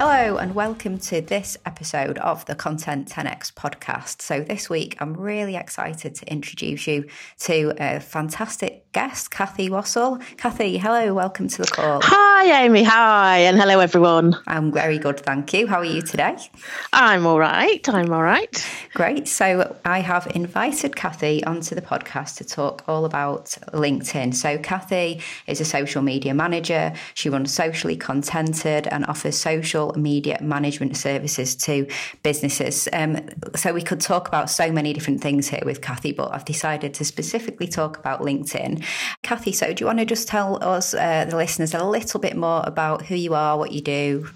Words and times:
Hello, 0.00 0.36
and 0.36 0.54
welcome 0.54 0.96
to 0.96 1.20
this 1.20 1.56
episode 1.66 2.18
of 2.18 2.44
the 2.46 2.54
Content 2.54 3.08
10x 3.08 3.52
podcast. 3.54 4.22
So, 4.22 4.40
this 4.42 4.70
week 4.70 4.96
I'm 5.00 5.12
really 5.12 5.56
excited 5.56 6.14
to 6.14 6.30
introduce 6.30 6.86
you 6.86 7.08
to 7.40 7.74
a 7.80 7.98
fantastic 7.98 8.92
guest, 8.92 9.32
Cathy 9.32 9.68
Wassell. 9.68 10.22
Cathy, 10.36 10.78
hello, 10.78 11.14
welcome 11.14 11.48
to 11.48 11.62
the 11.62 11.66
call. 11.66 12.00
Hi, 12.04 12.64
Amy. 12.64 12.84
Hi, 12.84 13.38
and 13.38 13.58
hello, 13.58 13.80
everyone. 13.80 14.36
I'm 14.46 14.70
very 14.70 14.98
good, 14.98 15.18
thank 15.18 15.52
you. 15.52 15.66
How 15.66 15.78
are 15.78 15.84
you 15.84 16.02
today? 16.02 16.36
I'm 16.92 17.26
all 17.26 17.40
right. 17.40 17.86
I'm 17.88 18.12
all 18.12 18.22
right. 18.22 18.70
Great. 18.94 19.26
So, 19.26 19.74
I 19.84 19.98
have 19.98 20.28
invited 20.32 20.94
Cathy 20.94 21.42
onto 21.42 21.74
the 21.74 21.82
podcast 21.82 22.36
to 22.36 22.44
talk 22.44 22.84
all 22.86 23.04
about 23.04 23.46
LinkedIn. 23.72 24.32
So, 24.32 24.58
Cathy 24.58 25.22
is 25.48 25.60
a 25.60 25.64
social 25.64 26.02
media 26.02 26.34
manager. 26.34 26.92
She 27.14 27.28
runs 27.28 27.52
Socially 27.52 27.96
Contented 27.96 28.86
and 28.86 29.04
offers 29.06 29.36
social 29.36 29.87
media 29.96 30.38
management 30.40 30.96
services 30.96 31.56
to 31.56 31.86
businesses. 32.22 32.88
Um, 32.92 33.28
so 33.54 33.72
we 33.72 33.82
could 33.82 34.00
talk 34.00 34.28
about 34.28 34.50
so 34.50 34.70
many 34.70 34.92
different 34.92 35.20
things 35.20 35.48
here 35.48 35.62
with 35.64 35.80
Cathy, 35.80 36.12
but 36.12 36.32
I've 36.32 36.44
decided 36.44 36.94
to 36.94 37.04
specifically 37.04 37.68
talk 37.68 37.98
about 37.98 38.20
LinkedIn. 38.20 38.84
Cathy, 39.22 39.52
so 39.52 39.72
do 39.72 39.82
you 39.82 39.86
want 39.86 39.98
to 39.98 40.04
just 40.04 40.28
tell 40.28 40.62
us, 40.62 40.94
uh, 40.94 41.26
the 41.28 41.36
listeners, 41.36 41.74
a 41.74 41.84
little 41.84 42.20
bit 42.20 42.36
more 42.36 42.62
about 42.64 43.06
who 43.06 43.14
you 43.14 43.34
are, 43.34 43.56
what 43.56 43.72
you 43.72 43.80
do? 43.80 44.28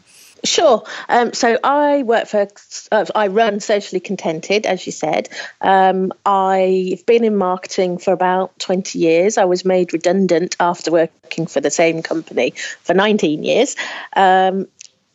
Sure. 0.44 0.82
Um, 1.08 1.32
so 1.32 1.56
I 1.62 2.02
work 2.02 2.26
for, 2.26 2.48
uh, 2.90 3.06
I 3.14 3.28
run 3.28 3.60
Socially 3.60 4.00
Contented, 4.00 4.66
as 4.66 4.84
you 4.86 4.92
said. 4.92 5.28
Um, 5.60 6.12
I've 6.26 7.06
been 7.06 7.24
in 7.24 7.36
marketing 7.36 7.98
for 7.98 8.12
about 8.12 8.58
20 8.58 8.98
years. 8.98 9.38
I 9.38 9.44
was 9.44 9.64
made 9.64 9.92
redundant 9.92 10.56
after 10.58 10.90
working 10.90 11.46
for 11.46 11.60
the 11.60 11.70
same 11.70 12.02
company 12.02 12.54
for 12.82 12.92
19 12.92 13.44
years. 13.44 13.76
Um, 14.16 14.66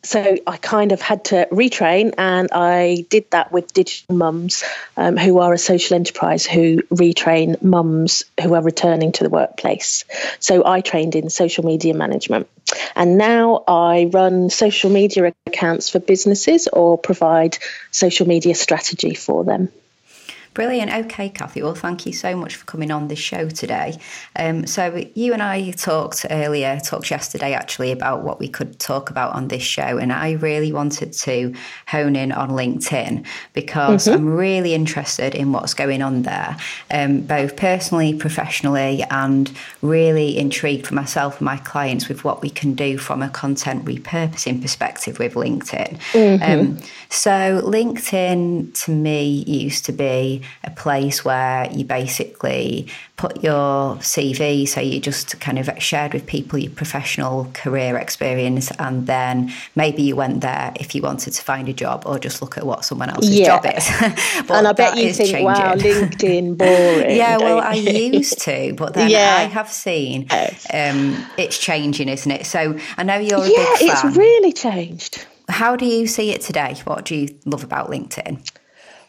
so 0.08 0.38
I 0.46 0.56
kind 0.56 0.92
of 0.92 1.02
had 1.02 1.26
to 1.26 1.46
retrain, 1.52 2.14
and 2.16 2.48
I 2.50 3.04
did 3.10 3.30
that 3.32 3.52
with 3.52 3.74
Digital 3.74 4.16
Mums, 4.16 4.64
um, 4.96 5.18
who 5.18 5.38
are 5.40 5.52
a 5.52 5.58
social 5.58 5.96
enterprise 5.96 6.46
who 6.46 6.78
retrain 6.84 7.62
mums 7.62 8.24
who 8.42 8.54
are 8.54 8.62
returning 8.62 9.12
to 9.12 9.24
the 9.24 9.28
workplace. 9.28 10.06
So 10.40 10.64
I 10.64 10.80
trained 10.80 11.14
in 11.14 11.28
social 11.28 11.66
media 11.66 11.92
management, 11.92 12.48
and 12.96 13.18
now 13.18 13.64
I 13.68 14.08
run 14.10 14.48
social 14.48 14.88
media 14.88 15.34
accounts 15.46 15.90
for 15.90 15.98
businesses 15.98 16.68
or 16.68 16.96
provide 16.96 17.58
social 17.90 18.26
media 18.26 18.54
strategy 18.54 19.12
for 19.12 19.44
them. 19.44 19.68
Brilliant. 20.54 20.92
Okay, 20.92 21.28
Cathy. 21.28 21.62
Well, 21.62 21.74
thank 21.74 22.06
you 22.06 22.12
so 22.12 22.36
much 22.36 22.56
for 22.56 22.64
coming 22.64 22.90
on 22.90 23.08
the 23.08 23.16
show 23.16 23.48
today. 23.48 23.98
Um, 24.36 24.66
so, 24.66 25.04
you 25.14 25.32
and 25.32 25.42
I 25.42 25.70
talked 25.72 26.26
earlier, 26.30 26.80
talked 26.80 27.10
yesterday 27.10 27.52
actually, 27.52 27.92
about 27.92 28.22
what 28.22 28.40
we 28.40 28.48
could 28.48 28.78
talk 28.78 29.10
about 29.10 29.34
on 29.34 29.48
this 29.48 29.62
show. 29.62 29.98
And 29.98 30.12
I 30.12 30.32
really 30.32 30.72
wanted 30.72 31.12
to 31.12 31.54
hone 31.86 32.16
in 32.16 32.32
on 32.32 32.50
LinkedIn 32.50 33.24
because 33.52 34.06
mm-hmm. 34.06 34.14
I'm 34.14 34.34
really 34.34 34.74
interested 34.74 35.34
in 35.34 35.52
what's 35.52 35.74
going 35.74 36.02
on 36.02 36.22
there, 36.22 36.56
um, 36.90 37.20
both 37.20 37.56
personally, 37.56 38.14
professionally, 38.14 39.04
and 39.10 39.52
really 39.82 40.36
intrigued 40.36 40.86
for 40.86 40.94
myself 40.94 41.38
and 41.38 41.44
my 41.44 41.58
clients 41.58 42.08
with 42.08 42.24
what 42.24 42.42
we 42.42 42.50
can 42.50 42.74
do 42.74 42.98
from 42.98 43.22
a 43.22 43.28
content 43.28 43.84
repurposing 43.84 44.60
perspective 44.60 45.18
with 45.18 45.34
LinkedIn. 45.34 45.98
Mm-hmm. 46.12 46.60
Um, 46.60 46.78
so, 47.10 47.62
LinkedIn 47.62 48.74
to 48.84 48.90
me 48.90 49.44
used 49.46 49.84
to 49.86 49.92
be 49.92 50.37
a 50.64 50.70
place 50.70 51.24
where 51.24 51.70
you 51.70 51.84
basically 51.84 52.88
put 53.16 53.42
your 53.42 53.96
CV, 53.96 54.66
so 54.66 54.80
you 54.80 55.00
just 55.00 55.40
kind 55.40 55.58
of 55.58 55.70
shared 55.82 56.14
with 56.14 56.26
people 56.26 56.58
your 56.58 56.70
professional 56.70 57.50
career 57.52 57.96
experience, 57.96 58.70
and 58.78 59.06
then 59.06 59.52
maybe 59.74 60.02
you 60.02 60.16
went 60.16 60.40
there 60.40 60.72
if 60.76 60.94
you 60.94 61.02
wanted 61.02 61.32
to 61.32 61.42
find 61.42 61.68
a 61.68 61.72
job 61.72 62.04
or 62.06 62.18
just 62.18 62.40
look 62.40 62.56
at 62.56 62.64
what 62.64 62.84
someone 62.84 63.10
else's 63.10 63.38
yeah. 63.38 63.46
job 63.46 63.66
is. 63.76 63.88
and 64.50 64.66
I 64.66 64.72
bet 64.72 64.96
you 64.96 65.12
think, 65.12 65.30
changing. 65.30 65.44
wow, 65.44 65.74
LinkedIn 65.74 66.56
boring. 66.58 67.16
yeah, 67.16 67.36
well, 67.38 67.60
I 67.60 67.74
used 67.74 68.40
to, 68.42 68.74
but 68.74 68.94
then 68.94 69.10
yeah. 69.10 69.36
I 69.38 69.42
have 69.44 69.70
seen 69.70 70.26
um, 70.72 71.26
it's 71.36 71.58
changing, 71.58 72.08
isn't 72.08 72.30
it? 72.30 72.46
So 72.46 72.78
I 72.96 73.02
know 73.02 73.18
you're 73.18 73.42
a 73.42 73.48
yeah, 73.48 73.74
big 73.78 73.90
fan. 73.90 74.08
it's 74.08 74.16
really 74.16 74.52
changed. 74.52 75.26
How 75.48 75.76
do 75.76 75.86
you 75.86 76.06
see 76.06 76.30
it 76.30 76.42
today? 76.42 76.76
What 76.84 77.04
do 77.04 77.16
you 77.16 77.28
love 77.46 77.64
about 77.64 77.90
LinkedIn? 77.90 78.46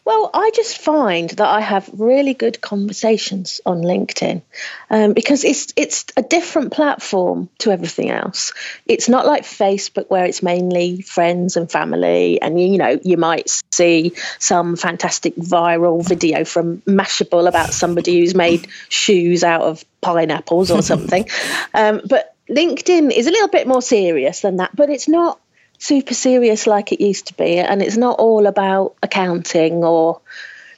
Well, 0.10 0.32
I 0.34 0.50
just 0.56 0.80
find 0.80 1.30
that 1.30 1.48
I 1.48 1.62
have 1.62 1.88
really 1.94 2.34
good 2.34 2.60
conversations 2.62 3.62
on 3.64 3.84
LinkedIn 3.84 4.42
um, 4.90 5.14
because 5.14 5.44
it's 5.44 5.72
it's 5.76 6.06
a 6.18 6.24
different 6.24 6.74
platform 6.74 7.48
to 7.60 7.70
everything 7.70 8.10
else. 8.10 8.52
It's 8.88 9.08
not 9.08 9.28
like 9.28 9.44
Facebook 9.44 10.10
where 10.10 10.26
it's 10.26 10.42
mainly 10.42 11.04
friends 11.04 11.58
and 11.58 11.72
family, 11.72 12.42
and 12.42 12.60
you, 12.60 12.80
know 12.80 13.00
you 13.04 13.18
might 13.18 13.52
see 13.72 14.14
some 14.40 14.78
fantastic 14.78 15.36
viral 15.36 16.04
video 16.04 16.44
from 16.44 16.80
Mashable 16.88 17.48
about 17.48 17.72
somebody 17.72 18.20
who's 18.20 18.34
made 18.34 18.68
shoes 18.88 19.44
out 19.44 19.62
of 19.62 19.86
pineapples 20.02 20.72
or 20.72 20.82
something. 20.82 21.30
um, 21.76 22.02
but 22.10 22.34
LinkedIn 22.50 23.16
is 23.16 23.28
a 23.28 23.32
little 23.32 23.50
bit 23.50 23.68
more 23.68 23.84
serious 23.84 24.40
than 24.40 24.56
that, 24.56 24.76
but 24.76 24.90
it's 24.90 25.08
not 25.08 25.40
super 25.80 26.14
serious 26.14 26.68
like 26.68 26.92
it 26.92 27.02
used 27.02 27.28
to 27.28 27.34
be, 27.34 27.58
and 27.58 27.82
it's 27.82 27.98
not 27.98 28.20
all 28.20 28.46
about 28.46 28.96
accounting 29.02 29.84
or 29.84 30.22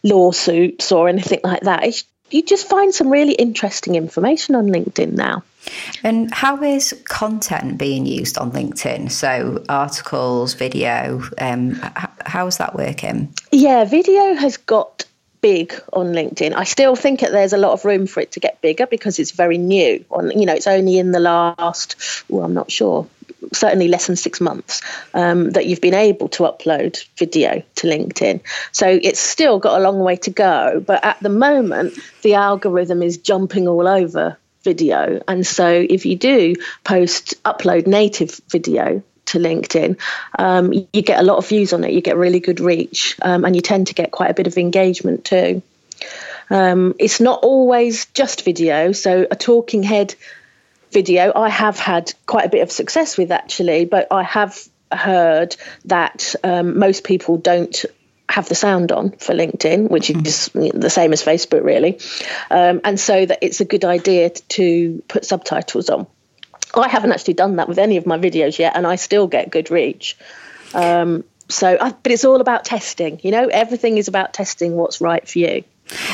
lawsuits 0.03 0.91
or 0.91 1.09
anything 1.09 1.41
like 1.43 1.61
that. 1.61 1.83
It's, 1.83 2.05
you 2.29 2.43
just 2.43 2.69
find 2.69 2.93
some 2.93 3.09
really 3.09 3.33
interesting 3.33 3.95
information 3.95 4.55
on 4.55 4.67
LinkedIn 4.67 5.11
now. 5.11 5.43
And 6.03 6.33
how 6.33 6.63
is 6.63 6.99
content 7.03 7.77
being 7.77 8.05
used 8.05 8.37
on 8.37 8.51
LinkedIn? 8.51 9.11
So 9.11 9.63
articles, 9.67 10.53
video. 10.53 11.21
Um, 11.37 11.79
how 12.25 12.47
is 12.47 12.57
that 12.57 12.73
working? 12.73 13.33
Yeah, 13.51 13.83
video 13.83 14.33
has 14.35 14.57
got 14.57 15.05
big 15.41 15.73
on 15.91 16.13
LinkedIn. 16.13 16.53
I 16.55 16.63
still 16.63 16.95
think 16.95 17.21
that 17.21 17.31
there's 17.31 17.53
a 17.53 17.57
lot 17.57 17.73
of 17.73 17.83
room 17.83 18.07
for 18.07 18.21
it 18.21 18.33
to 18.33 18.39
get 18.39 18.61
bigger 18.61 18.87
because 18.87 19.19
it's 19.19 19.31
very 19.31 19.57
new. 19.57 20.05
On 20.11 20.31
you 20.31 20.45
know, 20.45 20.53
it's 20.53 20.67
only 20.67 20.97
in 20.97 21.11
the 21.11 21.19
last. 21.19 21.95
Well, 22.29 22.45
I'm 22.45 22.53
not 22.53 22.71
sure 22.71 23.07
certainly 23.53 23.87
less 23.87 24.07
than 24.07 24.15
six 24.15 24.39
months 24.39 24.81
um, 25.13 25.51
that 25.51 25.65
you've 25.65 25.81
been 25.81 25.93
able 25.93 26.29
to 26.29 26.43
upload 26.43 27.03
video 27.17 27.63
to 27.75 27.87
LinkedIn. 27.87 28.41
So 28.71 28.87
it's 28.87 29.19
still 29.19 29.59
got 29.59 29.79
a 29.79 29.83
long 29.83 29.99
way 29.99 30.15
to 30.17 30.29
go. 30.29 30.83
But 30.85 31.03
at 31.03 31.19
the 31.21 31.29
moment, 31.29 31.97
the 32.21 32.35
algorithm 32.35 33.01
is 33.01 33.17
jumping 33.17 33.67
all 33.67 33.87
over 33.87 34.37
video. 34.63 35.21
And 35.27 35.45
so 35.45 35.67
if 35.67 36.05
you 36.05 36.15
do 36.15 36.55
post, 36.83 37.41
upload 37.43 37.87
native 37.87 38.39
video, 38.49 39.03
to 39.31 39.39
LinkedIn, 39.39 39.99
um, 40.37 40.73
you 40.73 41.01
get 41.01 41.19
a 41.19 41.23
lot 41.23 41.37
of 41.37 41.47
views 41.47 41.73
on 41.73 41.83
it. 41.83 41.91
You 41.91 42.01
get 42.01 42.15
really 42.15 42.39
good 42.39 42.59
reach, 42.59 43.17
um, 43.21 43.45
and 43.45 43.55
you 43.55 43.61
tend 43.61 43.87
to 43.87 43.93
get 43.93 44.11
quite 44.11 44.31
a 44.31 44.33
bit 44.33 44.47
of 44.47 44.57
engagement 44.57 45.25
too. 45.25 45.61
Um, 46.49 46.95
it's 46.99 47.21
not 47.21 47.39
always 47.43 48.05
just 48.07 48.43
video. 48.43 48.91
So 48.91 49.25
a 49.29 49.35
talking 49.35 49.83
head 49.83 50.15
video 50.91 51.31
I 51.33 51.49
have 51.49 51.79
had 51.79 52.13
quite 52.25 52.45
a 52.45 52.49
bit 52.49 52.61
of 52.61 52.71
success 52.71 53.17
with 53.17 53.31
actually, 53.31 53.85
but 53.85 54.07
I 54.11 54.23
have 54.23 54.61
heard 54.91 55.55
that 55.85 56.35
um, 56.43 56.77
most 56.77 57.03
people 57.05 57.37
don't 57.37 57.85
have 58.27 58.47
the 58.47 58.55
sound 58.55 58.91
on 58.91 59.11
for 59.11 59.33
LinkedIn, 59.33 59.89
which 59.89 60.07
mm. 60.07 60.25
is 60.25 60.49
the 60.73 60.89
same 60.89 61.13
as 61.13 61.23
Facebook, 61.23 61.63
really. 61.63 61.99
Um, 62.49 62.81
and 62.83 62.99
so 62.99 63.25
that 63.25 63.39
it's 63.41 63.61
a 63.61 63.65
good 63.65 63.85
idea 63.85 64.29
to 64.29 65.03
put 65.07 65.25
subtitles 65.25 65.89
on. 65.89 66.07
I 66.79 66.87
haven't 66.87 67.11
actually 67.11 67.33
done 67.33 67.57
that 67.57 67.67
with 67.67 67.79
any 67.79 67.97
of 67.97 68.05
my 68.05 68.17
videos 68.17 68.57
yet, 68.57 68.75
and 68.75 68.87
I 68.87 68.95
still 68.95 69.27
get 69.27 69.49
good 69.49 69.71
reach. 69.71 70.17
Um, 70.73 71.23
so, 71.49 71.77
I, 71.79 71.91
but 71.91 72.11
it's 72.11 72.23
all 72.23 72.39
about 72.39 72.63
testing. 72.65 73.19
You 73.23 73.31
know, 73.31 73.47
everything 73.47 73.97
is 73.97 74.07
about 74.07 74.33
testing 74.33 74.75
what's 74.75 75.01
right 75.01 75.27
for 75.27 75.39
you. 75.39 75.63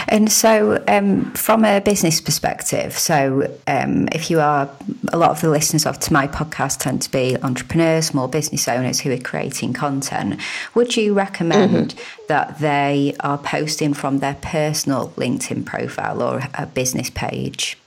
And 0.07 0.31
so, 0.31 0.83
um, 0.87 1.31
from 1.33 1.63
a 1.63 1.79
business 1.79 2.19
perspective, 2.19 2.97
so 2.97 3.55
um, 3.67 4.07
if 4.11 4.31
you 4.31 4.39
are, 4.39 4.69
a 5.09 5.17
lot 5.17 5.29
of 5.31 5.41
the 5.41 5.49
listeners 5.49 5.85
of 5.85 5.99
to 5.99 6.13
my 6.13 6.27
podcast 6.27 6.79
tend 6.79 7.03
to 7.03 7.11
be 7.11 7.37
entrepreneurs, 7.43 8.07
small 8.07 8.27
business 8.27 8.67
owners 8.67 9.01
who 9.01 9.11
are 9.11 9.19
creating 9.19 9.73
content. 9.73 10.39
Would 10.73 10.97
you 10.97 11.13
recommend 11.13 11.93
mm-hmm. 11.93 12.21
that 12.27 12.59
they 12.59 13.15
are 13.19 13.37
posting 13.37 13.93
from 13.93 14.19
their 14.19 14.37
personal 14.41 15.09
LinkedIn 15.09 15.65
profile 15.65 16.23
or 16.23 16.41
a 16.55 16.65
business 16.65 17.11
page? 17.11 17.77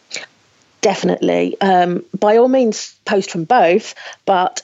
Definitely. 0.81 1.61
Um, 1.61 2.05
by 2.19 2.39
all 2.39 2.49
means, 2.49 2.95
post 3.05 3.31
from 3.31 3.45
both, 3.45 3.95
but 4.25 4.63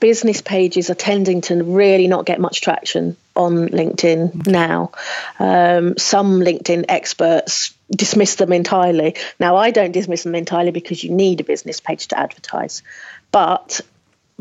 business 0.00 0.40
pages 0.40 0.90
are 0.90 0.96
tending 0.96 1.42
to 1.42 1.62
really 1.62 2.08
not 2.08 2.26
get 2.26 2.40
much 2.40 2.60
traction 2.60 3.16
on 3.36 3.68
LinkedIn 3.68 4.48
now. 4.48 4.90
Um, 5.38 5.96
some 5.96 6.40
LinkedIn 6.40 6.86
experts 6.88 7.72
dismiss 7.88 8.34
them 8.34 8.52
entirely. 8.52 9.14
Now, 9.38 9.56
I 9.56 9.70
don't 9.70 9.92
dismiss 9.92 10.24
them 10.24 10.34
entirely 10.34 10.72
because 10.72 11.04
you 11.04 11.10
need 11.10 11.40
a 11.40 11.44
business 11.44 11.78
page 11.78 12.08
to 12.08 12.18
advertise, 12.18 12.82
but 13.30 13.80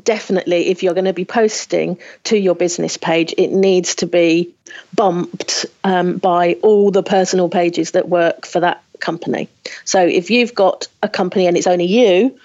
definitely, 0.04 0.70
if 0.70 0.82
you're 0.82 0.96
going 0.96 1.06
to 1.06 1.14
be 1.14 1.26
posting 1.26 2.00
to 2.24 2.38
your 2.38 2.56
business 2.56 2.98
page, 2.98 3.36
it 3.38 3.52
needs 3.52 3.96
to 3.96 4.08
be 4.08 4.56
bumped 4.96 5.68
um, 5.84 6.18
by 6.18 6.54
all 6.64 6.90
the 6.90 7.04
personal 7.04 7.50
pages 7.50 7.92
that 7.92 8.10
work 8.10 8.48
for 8.48 8.62
that 8.62 8.84
company. 9.02 9.50
So 9.84 10.06
if 10.06 10.30
you've 10.30 10.56
got 10.56 10.88
a 11.04 11.10
company 11.10 11.48
and 11.48 11.58
it's 11.58 11.68
only 11.68 11.86
you, 11.86 12.40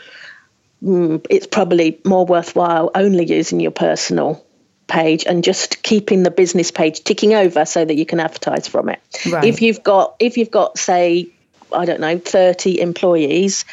mm, 0.83 1.25
it's 1.31 1.47
probably 1.47 2.01
more 2.05 2.27
worthwhile 2.27 2.91
only 2.95 3.27
using 3.27 3.61
your 3.61 3.71
personal 3.71 4.45
page 4.87 5.27
and 5.27 5.43
just 5.43 5.83
keeping 5.83 6.23
the 6.23 6.31
business 6.31 6.71
page 6.71 7.03
ticking 7.03 7.35
over 7.35 7.65
so 7.65 7.85
that 7.85 7.95
you 7.95 8.07
can 8.07 8.21
advertise 8.21 8.69
from 8.69 8.89
it. 8.89 9.01
Right. 9.31 9.45
If 9.45 9.63
you've 9.63 9.83
got 9.83 10.17
if 10.21 10.37
you've 10.37 10.51
got 10.51 10.79
say 10.79 11.29
I 11.73 11.85
don't 11.85 12.01
know 12.01 12.19
30 12.19 12.81
employees 12.81 13.65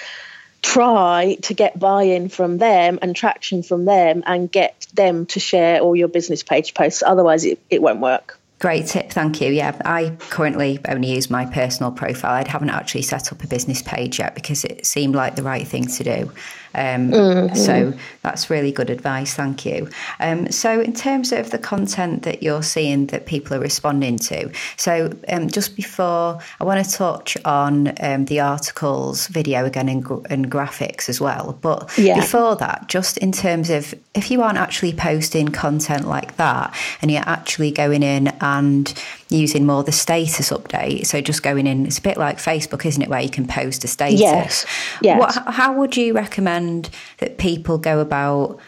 try 0.61 1.37
to 1.41 1.53
get 1.53 1.77
buy-in 1.77 2.29
from 2.29 2.57
them 2.57 2.97
and 3.01 3.13
traction 3.15 3.63
from 3.63 3.83
them 3.83 4.23
and 4.25 4.49
get 4.49 4.87
them 4.93 5.25
to 5.25 5.39
share 5.39 5.81
all 5.81 5.93
your 5.95 6.07
business 6.07 6.41
page 6.41 6.73
posts 6.73 7.03
otherwise 7.05 7.43
it, 7.43 7.59
it 7.69 7.81
won't 7.81 7.99
work 7.99 8.39
Great 8.63 8.87
tip, 8.87 9.11
thank 9.11 9.41
you. 9.41 9.51
Yeah, 9.51 9.77
I 9.83 10.15
currently 10.29 10.79
only 10.87 11.13
use 11.13 11.29
my 11.29 11.45
personal 11.45 11.91
profile. 11.91 12.31
I 12.31 12.49
haven't 12.49 12.69
actually 12.69 13.01
set 13.01 13.33
up 13.33 13.43
a 13.43 13.47
business 13.47 13.81
page 13.81 14.19
yet 14.19 14.35
because 14.35 14.63
it 14.63 14.85
seemed 14.85 15.15
like 15.15 15.35
the 15.35 15.43
right 15.43 15.67
thing 15.67 15.85
to 15.85 16.03
do. 16.05 16.31
Um, 16.75 17.11
mm-hmm. 17.11 17.55
So 17.55 17.93
that's 18.21 18.49
really 18.49 18.71
good 18.71 18.89
advice. 18.89 19.33
Thank 19.33 19.65
you. 19.65 19.89
Um, 20.19 20.51
so, 20.51 20.79
in 20.79 20.93
terms 20.93 21.31
of 21.31 21.51
the 21.51 21.57
content 21.57 22.23
that 22.23 22.41
you're 22.43 22.63
seeing 22.63 23.07
that 23.07 23.25
people 23.25 23.55
are 23.55 23.59
responding 23.59 24.17
to, 24.19 24.51
so 24.77 25.13
um, 25.29 25.49
just 25.49 25.75
before 25.75 26.39
I 26.59 26.63
want 26.63 26.83
to 26.83 26.91
touch 26.91 27.37
on 27.45 27.93
um, 28.01 28.25
the 28.25 28.39
articles, 28.39 29.27
video 29.27 29.65
again, 29.65 29.89
and, 29.89 30.05
and 30.29 30.51
graphics 30.51 31.09
as 31.09 31.21
well. 31.21 31.57
But 31.61 31.95
yeah. 31.97 32.15
before 32.15 32.55
that, 32.57 32.87
just 32.87 33.17
in 33.17 33.31
terms 33.31 33.69
of 33.69 33.93
if 34.13 34.29
you 34.29 34.41
aren't 34.41 34.57
actually 34.57 34.93
posting 34.93 35.47
content 35.49 36.07
like 36.07 36.37
that 36.37 36.75
and 37.01 37.11
you're 37.11 37.23
actually 37.25 37.71
going 37.71 38.03
in 38.03 38.27
and 38.41 38.93
using 39.33 39.65
more 39.65 39.83
the 39.83 39.91
status 39.91 40.49
update. 40.51 41.05
So 41.05 41.19
just 41.21 41.43
going 41.43 41.67
in, 41.67 41.85
it's 41.85 41.97
a 41.97 42.01
bit 42.01 42.17
like 42.17 42.37
Facebook, 42.37 42.85
isn't 42.85 43.01
it, 43.01 43.09
where 43.09 43.21
you 43.21 43.29
can 43.29 43.47
post 43.47 43.83
a 43.83 43.87
status. 43.87 44.19
Yes. 44.19 44.65
yes. 45.01 45.19
What, 45.19 45.53
how 45.53 45.73
would 45.73 45.97
you 45.97 46.13
recommend 46.13 46.89
that 47.17 47.37
people 47.37 47.77
go 47.77 47.99
about? 47.99 48.59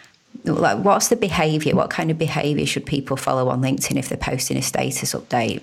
Like, 0.43 0.83
what's 0.83 1.07
the 1.07 1.15
behaviour? 1.15 1.75
What 1.75 1.89
kind 1.89 2.11
of 2.11 2.17
behaviour 2.17 2.65
should 2.65 2.85
people 2.85 3.17
follow 3.17 3.49
on 3.49 3.61
LinkedIn 3.61 3.97
if 3.97 4.09
they're 4.09 4.17
posting 4.17 4.57
a 4.57 4.61
status 4.61 5.13
update? 5.13 5.61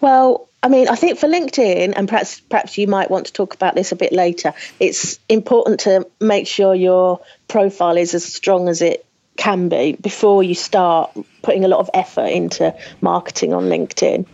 Well, 0.00 0.48
I 0.62 0.68
mean, 0.68 0.88
I 0.88 0.96
think 0.96 1.18
for 1.18 1.28
LinkedIn, 1.28 1.92
and 1.96 2.08
perhaps 2.08 2.40
perhaps 2.40 2.78
you 2.78 2.86
might 2.86 3.10
want 3.10 3.26
to 3.26 3.32
talk 3.32 3.54
about 3.54 3.74
this 3.74 3.92
a 3.92 3.96
bit 3.96 4.12
later. 4.12 4.54
It's 4.80 5.18
important 5.28 5.80
to 5.80 6.06
make 6.20 6.46
sure 6.46 6.74
your 6.74 7.20
profile 7.46 7.96
is 7.96 8.14
as 8.14 8.24
strong 8.24 8.68
as 8.68 8.82
it 8.82 9.04
can 9.38 9.70
be 9.70 9.92
before 9.92 10.42
you 10.42 10.54
start 10.54 11.16
putting 11.40 11.64
a 11.64 11.68
lot 11.68 11.80
of 11.80 11.88
effort 11.94 12.26
into 12.26 12.76
marketing 13.00 13.54
on 13.54 13.64
LinkedIn. 13.64 14.26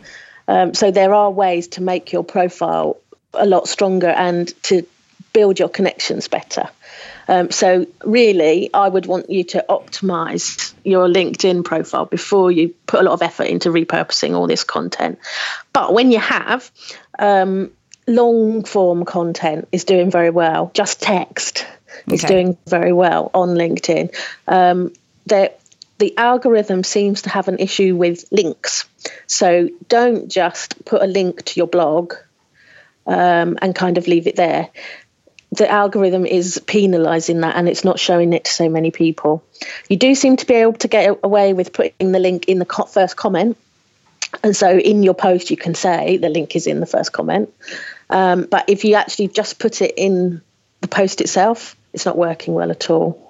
Um, 0.48 0.74
so 0.74 0.90
there 0.90 1.14
are 1.14 1.30
ways 1.30 1.68
to 1.68 1.82
make 1.82 2.12
your 2.12 2.24
profile 2.24 2.96
a 3.32 3.46
lot 3.46 3.68
stronger 3.68 4.08
and 4.08 4.52
to 4.64 4.84
build 5.32 5.58
your 5.58 5.68
connections 5.68 6.26
better. 6.26 6.68
Um, 7.28 7.50
so 7.50 7.86
really, 8.04 8.70
I 8.72 8.88
would 8.88 9.06
want 9.06 9.30
you 9.30 9.44
to 9.44 9.64
optimize 9.68 10.74
your 10.84 11.06
LinkedIn 11.06 11.64
profile 11.64 12.06
before 12.06 12.50
you 12.50 12.74
put 12.86 13.00
a 13.00 13.02
lot 13.02 13.12
of 13.12 13.22
effort 13.22 13.44
into 13.44 13.70
repurposing 13.70 14.34
all 14.34 14.46
this 14.46 14.64
content. 14.64 15.18
But 15.72 15.92
when 15.92 16.12
you 16.12 16.18
have, 16.18 16.70
um, 17.18 17.70
long 18.06 18.64
form 18.64 19.04
content 19.04 19.68
is 19.72 19.84
doing 19.84 20.10
very 20.10 20.30
well. 20.30 20.70
Just 20.74 21.00
text 21.00 21.66
okay. 22.08 22.14
is 22.14 22.22
doing 22.22 22.58
very 22.66 22.92
well 22.92 23.30
on 23.34 23.50
LinkedIn. 23.50 24.14
Um, 24.46 24.92
the 25.98 26.16
algorithm 26.18 26.84
seems 26.84 27.22
to 27.22 27.30
have 27.30 27.48
an 27.48 27.58
issue 27.58 27.96
with 27.96 28.24
links. 28.30 28.86
So 29.26 29.68
don't 29.88 30.28
just 30.30 30.84
put 30.84 31.02
a 31.02 31.06
link 31.06 31.44
to 31.44 31.60
your 31.60 31.66
blog 31.66 32.14
um, 33.06 33.58
and 33.62 33.74
kind 33.74 33.98
of 33.98 34.06
leave 34.06 34.26
it 34.26 34.36
there. 34.36 34.70
The 35.52 35.70
algorithm 35.70 36.26
is 36.26 36.60
penalizing 36.66 37.40
that 37.40 37.54
and 37.54 37.68
it's 37.68 37.84
not 37.84 38.00
showing 38.00 38.32
it 38.32 38.44
to 38.44 38.50
so 38.50 38.68
many 38.68 38.90
people. 38.90 39.44
You 39.88 39.96
do 39.96 40.14
seem 40.14 40.36
to 40.36 40.46
be 40.46 40.54
able 40.54 40.72
to 40.74 40.88
get 40.88 41.20
away 41.22 41.52
with 41.52 41.72
putting 41.72 42.10
the 42.10 42.18
link 42.18 42.48
in 42.48 42.58
the 42.58 42.86
first 42.92 43.16
comment. 43.16 43.56
And 44.42 44.56
so 44.56 44.76
in 44.76 45.04
your 45.04 45.14
post, 45.14 45.52
you 45.52 45.56
can 45.56 45.74
say 45.74 46.16
the 46.16 46.28
link 46.28 46.56
is 46.56 46.66
in 46.66 46.80
the 46.80 46.86
first 46.86 47.12
comment. 47.12 47.54
Um, 48.10 48.46
but 48.50 48.68
if 48.68 48.84
you 48.84 48.96
actually 48.96 49.28
just 49.28 49.60
put 49.60 49.80
it 49.80 49.94
in 49.96 50.42
the 50.80 50.88
post 50.88 51.20
itself, 51.20 51.76
it's 51.94 52.04
not 52.04 52.18
working 52.18 52.54
well 52.54 52.70
at 52.70 52.90
all. 52.90 53.20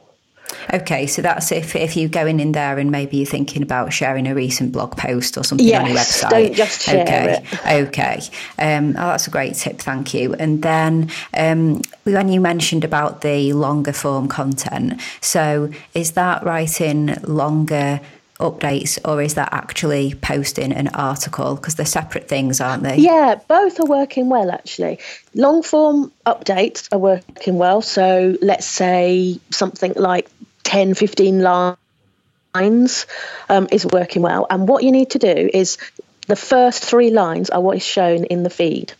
Okay, 0.72 1.06
so 1.06 1.22
that's 1.22 1.52
if 1.52 1.76
if 1.76 1.96
you're 1.96 2.08
going 2.08 2.40
in 2.40 2.52
there 2.52 2.78
and 2.78 2.90
maybe 2.90 3.18
you're 3.18 3.26
thinking 3.26 3.62
about 3.62 3.92
sharing 3.92 4.26
a 4.26 4.34
recent 4.34 4.72
blog 4.72 4.96
post 4.96 5.36
or 5.36 5.44
something 5.44 5.66
yes, 5.66 5.82
on 5.82 5.88
your 5.88 5.96
website. 5.98 6.30
Don't 6.30 6.54
just 6.54 6.82
share 6.82 7.02
okay. 7.02 7.42
it. 7.42 7.88
Okay. 7.88 8.20
Um, 8.58 8.90
oh, 8.90 9.08
that's 9.08 9.26
a 9.26 9.30
great 9.30 9.54
tip, 9.54 9.78
thank 9.78 10.14
you. 10.14 10.34
And 10.34 10.62
then 10.62 11.10
um, 11.36 11.82
when 12.04 12.28
you 12.28 12.40
mentioned 12.40 12.84
about 12.84 13.20
the 13.20 13.52
longer 13.52 13.92
form 13.92 14.28
content, 14.28 15.00
so 15.20 15.70
is 15.92 16.12
that 16.12 16.44
writing 16.44 17.14
longer 17.22 18.00
updates 18.40 18.98
or 19.06 19.22
is 19.22 19.34
that 19.34 19.52
actually 19.52 20.14
posting 20.14 20.72
an 20.72 20.88
article? 20.88 21.54
Because 21.54 21.76
they're 21.76 21.86
separate 21.86 22.28
things 22.28 22.60
aren't 22.60 22.82
they? 22.82 22.96
Yeah 22.96 23.36
both 23.48 23.80
are 23.80 23.86
working 23.86 24.28
well 24.28 24.50
actually. 24.50 24.98
Long 25.34 25.62
form 25.62 26.12
updates 26.26 26.88
are 26.92 26.98
working 26.98 27.58
well. 27.58 27.80
So 27.82 28.36
let's 28.40 28.66
say 28.66 29.38
something 29.50 29.92
like 29.96 30.28
10 30.64 30.94
15 30.94 31.42
lines 31.42 33.06
um, 33.48 33.68
is 33.70 33.86
working 33.86 34.22
well. 34.22 34.46
And 34.50 34.68
what 34.68 34.82
you 34.82 34.92
need 34.92 35.10
to 35.10 35.18
do 35.18 35.50
is 35.52 35.78
the 36.26 36.36
first 36.36 36.84
three 36.84 37.10
lines 37.10 37.50
are 37.50 37.60
what 37.60 37.76
is 37.76 37.84
shown 37.84 38.24
in 38.24 38.42
the 38.42 38.50
feed. 38.50 38.94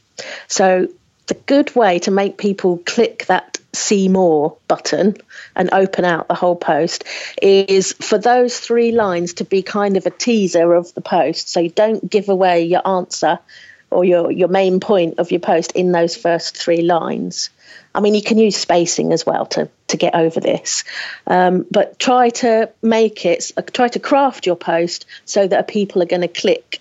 So 0.48 0.88
the 1.26 1.35
good 1.35 1.75
way 1.75 1.99
to 2.00 2.11
make 2.11 2.37
people 2.37 2.79
click 2.85 3.26
that 3.26 3.59
see 3.73 4.09
more 4.09 4.56
button 4.69 5.17
and 5.56 5.71
open 5.73 6.05
out 6.05 6.29
the 6.29 6.35
whole 6.35 6.56
post 6.56 7.05
is 7.43 7.93
for 7.93 8.19
those 8.19 8.59
three 8.59 8.93
lines 8.93 9.35
to 9.35 9.44
be 9.44 9.62
kind 9.62 9.97
of 9.97 10.06
a 10.06 10.11
teaser 10.11 10.75
of 10.75 10.93
the 10.94 11.00
post. 11.00 11.49
So 11.49 11.61
you 11.61 11.71
don't 11.71 12.09
give 12.09 12.29
away 12.29 12.65
your 12.65 12.87
answer 12.87 13.38
or 13.91 14.05
your, 14.05 14.31
your 14.31 14.49
main 14.49 14.81
point 14.81 15.19
of 15.19 15.31
your 15.31 15.41
post 15.41 15.73
in 15.73 15.93
those 15.93 16.17
first 16.17 16.56
three 16.56 16.82
lines. 16.82 17.50
I 17.94 18.00
mean, 18.00 18.15
you 18.15 18.23
can 18.23 18.38
use 18.38 18.56
spacing 18.56 19.12
as 19.12 19.25
well 19.25 19.47
to, 19.47 19.69
to 19.88 19.97
get 19.97 20.15
over 20.15 20.41
this, 20.41 20.85
um, 21.27 21.65
but 21.70 21.98
try 21.98 22.31
to 22.31 22.70
make 22.82 23.25
it, 23.25 23.53
try 23.72 23.89
to 23.89 24.01
craft 24.01 24.46
your 24.46 24.56
post 24.56 25.06
so 25.25 25.46
that 25.46 25.69
people 25.69 26.03
are 26.03 26.06
going 26.06 26.22
to 26.22 26.29
click 26.29 26.81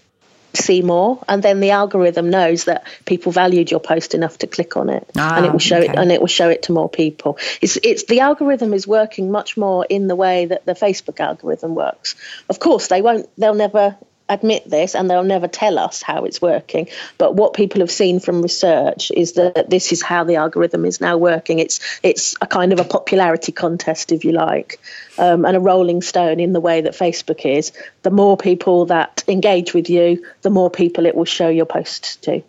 see 0.54 0.82
more. 0.82 1.24
And 1.28 1.42
then 1.42 1.60
the 1.60 1.72
algorithm 1.72 2.30
knows 2.30 2.66
that 2.66 2.86
people 3.06 3.32
valued 3.32 3.72
your 3.72 3.80
post 3.80 4.14
enough 4.14 4.38
to 4.40 4.48
click 4.48 4.78
on 4.78 4.90
it. 4.90 5.10
Ah, 5.18 5.38
and 5.38 5.46
it 5.46 5.52
will 5.52 5.60
show 5.60 5.78
okay. 5.78 5.90
it 5.90 5.96
and 5.96 6.12
it 6.12 6.20
will 6.20 6.28
show 6.28 6.50
it 6.50 6.64
to 6.64 6.72
more 6.72 6.90
people. 6.90 7.38
It's 7.62 7.78
it's 7.78 8.06
the 8.06 8.20
algorithm 8.22 8.74
is 8.74 8.88
working 8.88 9.32
much 9.32 9.58
more 9.58 9.86
in 9.90 10.08
the 10.08 10.16
way 10.16 10.46
that 10.46 10.66
the 10.66 10.74
facebook 10.74 11.20
algorithm 11.20 11.76
works. 11.76 12.16
Of 12.50 12.60
course 12.60 12.88
they 12.88 13.02
won't 13.02 13.30
they'll 13.38 13.54
never 13.54 13.98
admit 14.30 14.70
this 14.70 14.96
and 14.96 15.10
they'll 15.10 15.24
never 15.24 15.48
tell 15.48 15.78
us 15.78 16.02
how 16.02 16.24
it's 16.26 16.42
working. 16.42 16.88
But 17.18 17.36
what 17.36 17.54
people 17.54 17.82
have 17.82 17.92
seen 17.92 18.20
from 18.20 18.42
research 18.42 19.12
is 19.12 19.34
that 19.34 19.70
this 19.70 19.92
is 19.92 20.02
how 20.02 20.24
the 20.24 20.36
algorithm 20.36 20.86
is 20.86 21.02
now 21.02 21.18
working. 21.18 21.60
It's 21.60 21.80
it's 22.04 22.36
a 22.42 22.48
kind 22.48 22.74
of 22.74 22.80
a 22.80 22.84
popularity 22.84 23.52
contest, 23.52 24.12
if 24.12 24.24
you 24.24 24.32
like, 24.32 24.80
um, 25.18 25.46
and 25.46 25.58
a 25.58 25.60
rolling 25.60 26.02
stone 26.02 26.40
in 26.40 26.54
the 26.54 26.62
way 26.62 26.82
that 26.82 26.94
Facebook 26.94 27.46
is. 27.46 27.72
The 28.04 28.12
more 28.12 28.38
people 28.38 28.86
that 28.86 29.24
engage 29.28 29.74
with 29.74 29.90
you, 29.90 30.26
the 30.42 30.50
more 30.50 30.70
people 30.70 31.06
it 31.06 31.16
will 31.16 31.26
show 31.26 31.50
your 31.50 31.66
posts 31.66 32.16
to. 32.18 32.42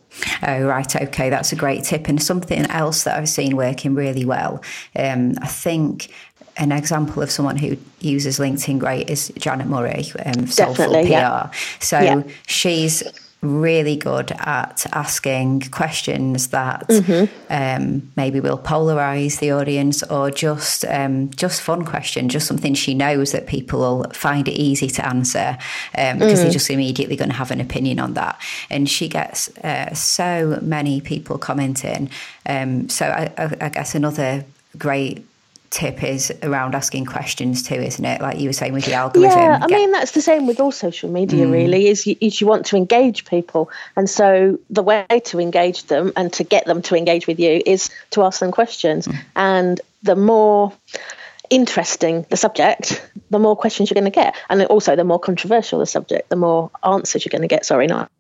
Oh, 0.47 0.63
right. 0.63 0.95
Okay. 0.95 1.29
That's 1.29 1.53
a 1.53 1.57
great 1.57 1.85
tip. 1.85 2.09
And 2.09 2.23
something 2.23 2.67
else 2.71 3.05
that 3.05 3.19
I've 3.19 3.29
seen 3.29 3.57
working 3.57 3.95
really 3.95 4.25
well. 4.25 4.63
Um, 4.97 5.35
I 5.43 5.49
think 5.49 6.11
an 6.57 6.73
example 6.73 7.23
of 7.23 7.31
someone 7.31 7.57
who 7.57 7.77
uses 8.01 8.39
LinkedIn 8.39 8.79
great 8.79 9.11
is 9.11 9.33
Janet 9.39 9.67
Murray, 9.67 10.05
um, 10.25 10.47
Soulful 10.47 10.93
PR. 10.93 11.09
Yeah. 11.09 11.51
So 11.81 11.99
yeah. 12.01 12.23
she's 12.47 13.03
really 13.45 13.97
good 13.97 14.33
at 14.33 14.87
asking 14.93 15.61
questions 15.71 16.49
that 16.49 16.89
mm-hmm. 16.89 17.25
um, 17.51 18.11
maybe 18.17 18.41
will 18.41 18.59
polarize 18.59 19.39
the 19.39 19.53
audience 19.53 20.03
or 20.05 20.31
just 20.31 20.85
um, 20.87 21.31
just 21.31 21.61
fun 21.61 21.85
question, 21.85 22.29
just 22.29 22.47
something 22.47 22.75
she 22.75 22.95
knows 22.95 23.33
that 23.33 23.47
people 23.47 23.81
will 23.81 24.05
find 24.13 24.49
it 24.49 24.53
easy 24.53 24.89
to 24.89 25.07
answer 25.07 25.59
um, 25.97 26.19
because 26.19 26.41
mm. 26.41 26.43
they're 26.45 26.53
just 26.53 26.71
immediately 26.71 27.17
going 27.17 27.31
to 27.31 27.37
have 27.37 27.51
an 27.51 27.61
opinion 27.61 28.01
on 28.01 28.15
that. 28.15 28.41
And 28.71 28.89
she 28.89 29.09
gets 29.09 29.57
uh, 29.59 29.95
so 29.95 30.59
many 30.63 31.01
people 31.01 31.39
commenting. 31.39 32.11
Um, 32.47 32.89
so 32.89 33.07
I, 33.07 33.57
I 33.61 33.69
guess 33.69 33.95
another 33.95 34.45
great 34.79 35.25
tip 35.75 36.05
is 36.05 36.33
around 36.45 36.77
asking 36.77 37.05
questions 37.05 37.65
too, 37.65 37.75
isn't 37.75 38.05
it? 38.05 38.21
Like 38.21 38.39
you 38.39 38.49
were 38.49 38.53
saying 38.53 38.73
with 38.73 38.85
the 38.85 38.95
algorithm. 38.95 39.37
Yeah, 39.37 39.59
I 39.61 39.67
mean 39.67 39.91
that's 39.91 40.13
the 40.13 40.23
same 40.23 40.47
with 40.47 40.61
all 40.61 40.71
social 40.71 41.11
media. 41.11 41.47
Mm. 41.47 41.53
Really, 41.53 41.89
is 41.89 42.07
you, 42.07 42.17
is 42.21 42.41
you 42.41 42.47
want 42.47 42.67
to 42.67 42.77
engage 42.77 43.25
people, 43.25 43.71
and 43.97 44.09
so 44.09 44.59
the 44.71 44.85
way 44.85 45.05
to 45.25 45.41
engage 45.41 45.85
them 45.85 46.13
and 46.17 46.33
to 46.35 46.45
get 46.45 46.65
them 46.67 46.81
to 46.83 46.97
engage 46.97 47.27
with 47.27 47.41
you 47.41 47.61
is 47.67 47.91
to 48.11 48.23
ask 48.23 48.39
them 48.39 48.53
questions, 48.53 49.09
mm. 49.09 49.19
and 49.35 49.81
the 50.05 50.15
more 50.15 50.73
interesting 51.51 52.25
the 52.31 52.37
subject, 52.37 53.11
the 53.31 53.41
more 53.41 53.57
questions 53.57 53.91
you're 53.91 54.01
going 54.01 54.11
to 54.11 54.15
get. 54.15 54.37
And 54.49 54.63
also, 54.67 54.95
the 54.95 55.05
more 55.05 55.19
controversial 55.19 55.81
the 55.81 55.87
subject, 55.87 56.29
the 56.29 56.37
more 56.37 56.71
answers 56.85 57.25
you're 57.25 57.33
going 57.33 57.43
to 57.43 57.49
get. 57.49 57.67
Sorry, 57.67 57.89
not 57.89 58.11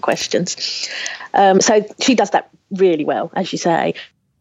questions. 0.00 0.88
Um, 1.34 1.60
so 1.60 1.84
she 2.00 2.14
does 2.14 2.30
that 2.30 2.48
really 2.70 3.04
well, 3.04 3.32
as 3.34 3.52
you 3.52 3.58
say. 3.58 3.94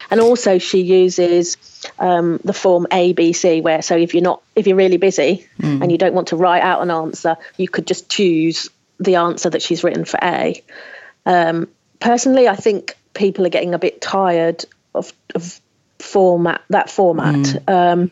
And 0.10 0.20
also, 0.20 0.58
she 0.58 0.81
uses 0.81 1.58
um, 2.00 2.39
the 2.43 2.53
form 2.53 2.88
ABC, 2.91 3.62
where 3.62 3.81
so 3.81 3.96
if 3.96 4.13
you're 4.13 4.24
not, 4.24 4.41
if 4.55 4.67
you're 4.67 4.77
really 4.77 4.98
busy 4.98 5.48
mm. 5.60 5.81
and 5.81 5.91
you 5.91 5.98
don't 5.98 6.13
want 6.13 6.29
to 6.29 6.36
write 6.36 6.63
out 6.63 6.81
an 6.81 6.91
answer, 6.91 7.38
you 7.58 7.67
could 7.67 7.88
just 7.88 8.10
choose 8.10 8.70
the 9.00 9.15
answer 9.15 9.50
that 9.50 9.62
she's 9.62 9.84
written 9.84 10.05
for 10.05 10.20
A. 10.22 10.62
Um, 11.25 11.67
personally, 12.00 12.48
I 12.48 12.55
think 12.55 12.96
people 13.13 13.46
are 13.46 13.50
getting 13.50 13.74
a 13.74 13.79
bit 13.79 14.01
tired 14.01 14.65
of, 14.93 15.12
of 15.36 15.60
format 16.00 16.62
that 16.70 16.89
format. 16.89 17.36
Mm. 17.36 17.70
Um, 17.70 18.12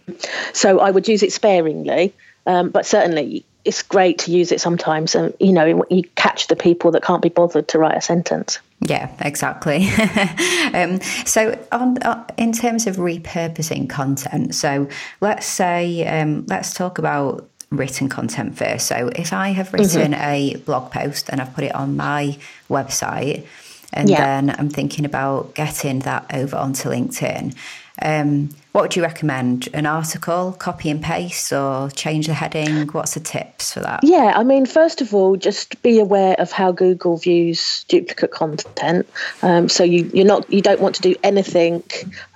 so 0.53 0.79
I 0.79 0.91
would 0.91 1.08
use 1.08 1.24
it 1.24 1.31
sparingly, 1.31 2.13
um, 2.46 2.69
but 2.69 2.86
certainly 2.86 3.46
it's 3.66 3.84
great 3.84 4.20
to 4.20 4.32
use 4.32 4.51
it 4.51 4.62
sometimes. 4.62 5.16
And 5.16 5.34
you 5.39 5.51
know, 5.51 5.84
you 5.89 6.04
catch 6.16 6.48
the 6.48 6.56
people 6.56 6.92
that 6.92 7.04
can't 7.04 7.22
be 7.22 7.30
bothered 7.30 7.68
to 7.70 7.80
write 7.80 7.98
a 7.98 8.01
sentence. 8.01 8.60
Yeah, 8.82 9.13
exactly. 9.20 9.89
um, 10.74 11.01
so, 11.25 11.60
on, 11.72 11.98
uh, 12.01 12.25
in 12.38 12.54
terms 12.54 12.88
of 12.88 12.96
repurposing 12.96 13.89
content, 13.89 14.56
so 14.56 14.88
let's 15.20 15.46
say 15.46 16.08
um, 16.08 16.46
let's 16.48 16.74
talk 16.74 16.98
about 16.98 17.48
written 17.72 18.08
content 18.08 18.58
first. 18.58 18.88
So, 18.88 19.10
if 19.16 19.34
I 19.34 19.50
have 19.50 19.74
written 19.74 20.13
mm-hmm. 20.13 20.22
a 20.22 20.56
blog 20.66 20.92
post 20.92 21.30
and 21.30 21.42
I've 21.42 21.54
put 21.54 21.66
it 21.66 21.75
on 21.75 21.98
my 21.98 22.38
website, 22.70 23.46
and 23.92 24.10
yeah. 24.10 24.18
then 24.18 24.56
I'm 24.58 24.70
thinking 24.70 25.04
about 25.04 25.56
getting 25.56 26.00
that 26.00 26.25
over 26.34 26.56
onto 26.56 26.89
LinkedIn. 26.89 27.56
Um, 28.01 28.50
what 28.79 28.83
would 28.83 28.95
you 28.95 29.03
recommend? 29.03 29.67
An 29.74 29.86
article, 29.86 30.53
copy 30.53 30.89
and 30.89 31.03
paste, 31.03 31.51
or 31.51 31.89
change 31.89 32.27
the 32.27 32.33
heading? 32.33 32.88
What's 32.88 33.13
the 33.13 33.19
tips 33.19 33.74
for 33.74 33.81
that? 33.81 34.00
Yeah, 34.03 34.31
I 34.33 34.45
mean, 34.45 34.65
first 34.65 35.01
of 35.01 35.13
all, 35.13 35.36
just 35.36 35.81
be 35.81 36.00
aware 36.00 36.36
of 36.39 36.53
how 36.53 36.71
Google 36.71 37.17
views 37.17 37.83
duplicate 37.89 38.31
content. 38.31 39.05
Um, 39.41 39.67
so 39.67 39.83
you 39.83 40.09
you're 40.13 40.25
not 40.25 40.50
you 40.50 40.62
don't 40.62 40.79
want 40.79 40.95
to 40.95 41.01
do 41.01 41.13
anything 41.24 41.83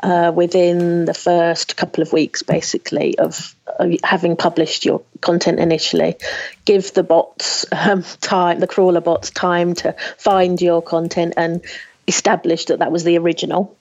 uh, 0.04 0.34
within 0.36 1.06
the 1.06 1.14
first 1.14 1.78
couple 1.78 2.02
of 2.02 2.12
weeks, 2.12 2.44
basically, 2.44 3.18
of, 3.18 3.56
of, 3.80 3.94
having 4.04 4.36
published 4.36 4.84
your 4.84 5.02
content 5.22 5.62
initially. 5.62 6.18
Give 6.66 6.94
the 6.94 7.04
bots 7.04 7.66
um, 7.72 8.04
time, 8.20 8.60
the 8.60 8.68
crawler 8.68 9.00
bots 9.00 9.30
time 9.30 9.76
to 9.76 9.96
find 10.18 10.62
your 10.62 10.82
content 10.82 11.36
and 11.38 11.64
establish 12.06 12.66
that 12.66 12.80
that 12.80 12.92
was 12.92 13.06
the 13.06 13.18
original. 13.18 13.78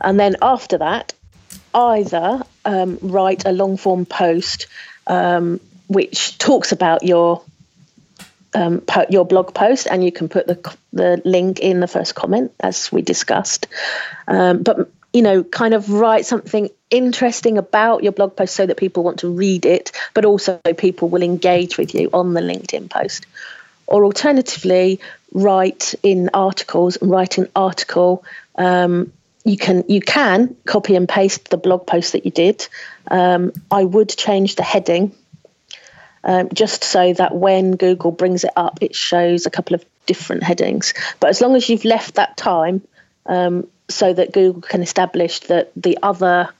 And 0.00 0.18
then 0.18 0.36
after 0.40 0.78
that, 0.78 1.12
either 1.74 2.42
um, 2.64 2.98
write 3.02 3.44
a 3.46 3.52
long 3.52 3.76
form 3.76 4.06
post 4.06 4.66
um, 5.06 5.60
which 5.88 6.38
talks 6.38 6.72
about 6.72 7.02
your 7.02 7.42
um, 8.54 8.80
po- 8.80 9.06
your 9.10 9.24
blog 9.24 9.54
post, 9.54 9.86
and 9.90 10.04
you 10.04 10.12
can 10.12 10.28
put 10.28 10.46
the 10.46 10.76
the 10.92 11.20
link 11.24 11.60
in 11.60 11.80
the 11.80 11.86
first 11.86 12.14
comment, 12.14 12.52
as 12.60 12.90
we 12.90 13.02
discussed. 13.02 13.66
Um, 14.26 14.62
but 14.62 14.90
you 15.12 15.22
know, 15.22 15.42
kind 15.42 15.74
of 15.74 15.90
write 15.90 16.26
something 16.26 16.70
interesting 16.88 17.58
about 17.58 18.04
your 18.04 18.12
blog 18.12 18.36
post 18.36 18.54
so 18.54 18.66
that 18.66 18.76
people 18.76 19.02
want 19.02 19.20
to 19.20 19.28
read 19.28 19.66
it, 19.66 19.92
but 20.14 20.24
also 20.24 20.58
people 20.76 21.08
will 21.08 21.22
engage 21.22 21.76
with 21.76 21.94
you 21.94 22.10
on 22.12 22.34
the 22.34 22.40
LinkedIn 22.40 22.88
post. 22.88 23.26
Or 23.86 24.04
alternatively, 24.04 25.00
write 25.32 25.96
in 26.04 26.30
articles 26.32 26.96
and 26.96 27.10
write 27.10 27.38
an 27.38 27.48
article 27.56 28.24
um, 28.54 29.12
you 29.44 29.56
can 29.56 29.84
you 29.88 30.00
can 30.00 30.56
copy 30.66 30.96
and 30.96 31.08
paste 31.08 31.48
the 31.50 31.56
blog 31.56 31.86
post 31.86 32.12
that 32.12 32.24
you 32.24 32.30
did. 32.30 32.66
Um, 33.10 33.52
I 33.70 33.84
would 33.84 34.08
change 34.08 34.56
the 34.56 34.62
heading 34.62 35.12
um, 36.24 36.48
just 36.52 36.84
so 36.84 37.12
that 37.14 37.34
when 37.34 37.76
Google 37.76 38.12
brings 38.12 38.44
it 38.44 38.52
up, 38.56 38.78
it 38.82 38.94
shows 38.94 39.46
a 39.46 39.50
couple 39.50 39.74
of 39.74 39.84
different 40.06 40.42
headings. 40.42 40.94
But 41.18 41.30
as 41.30 41.40
long 41.40 41.56
as 41.56 41.68
you've 41.68 41.84
left 41.84 42.16
that 42.16 42.36
time 42.36 42.82
um, 43.26 43.68
so 43.88 44.12
that 44.12 44.32
Google 44.32 44.62
can 44.62 44.82
establish 44.82 45.40
that 45.40 45.72
the 45.76 45.98
other 46.02 46.50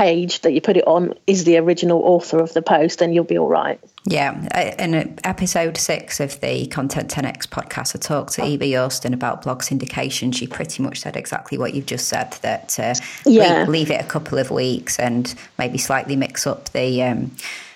page 0.00 0.40
that 0.40 0.52
you 0.52 0.62
put 0.62 0.78
it 0.78 0.86
on 0.86 1.12
is 1.26 1.44
the 1.44 1.58
original 1.58 2.00
author 2.00 2.38
of 2.40 2.54
the 2.54 2.62
post, 2.62 3.00
then 3.00 3.12
you'll 3.12 3.22
be 3.22 3.36
all 3.36 3.48
right. 3.48 3.78
Yeah, 4.06 4.48
in 4.78 5.18
episode 5.24 5.76
six 5.76 6.20
of 6.20 6.40
the 6.40 6.66
Content 6.68 7.10
10x 7.10 7.46
podcast, 7.48 7.94
I 7.94 7.98
talked 7.98 8.32
to 8.34 8.44
Eva 8.44 8.64
Yorston 8.64 9.12
about 9.12 9.42
blog 9.42 9.60
syndication. 9.60 10.34
She 10.34 10.46
pretty 10.46 10.82
much 10.82 11.00
said 11.00 11.16
exactly 11.16 11.58
what 11.58 11.74
you've 11.74 11.84
just 11.84 12.08
said 12.08 12.32
that 12.40 12.80
uh, 12.80 12.94
yeah. 13.26 13.60
leave, 13.60 13.68
leave, 13.68 13.90
it 13.90 14.00
a 14.00 14.08
couple 14.08 14.38
of 14.38 14.50
weeks 14.50 14.98
and 14.98 15.34
maybe 15.58 15.76
slightly 15.76 16.16
mix 16.16 16.46
up 16.46 16.70
the. 16.70 17.02
Um, 17.02 17.32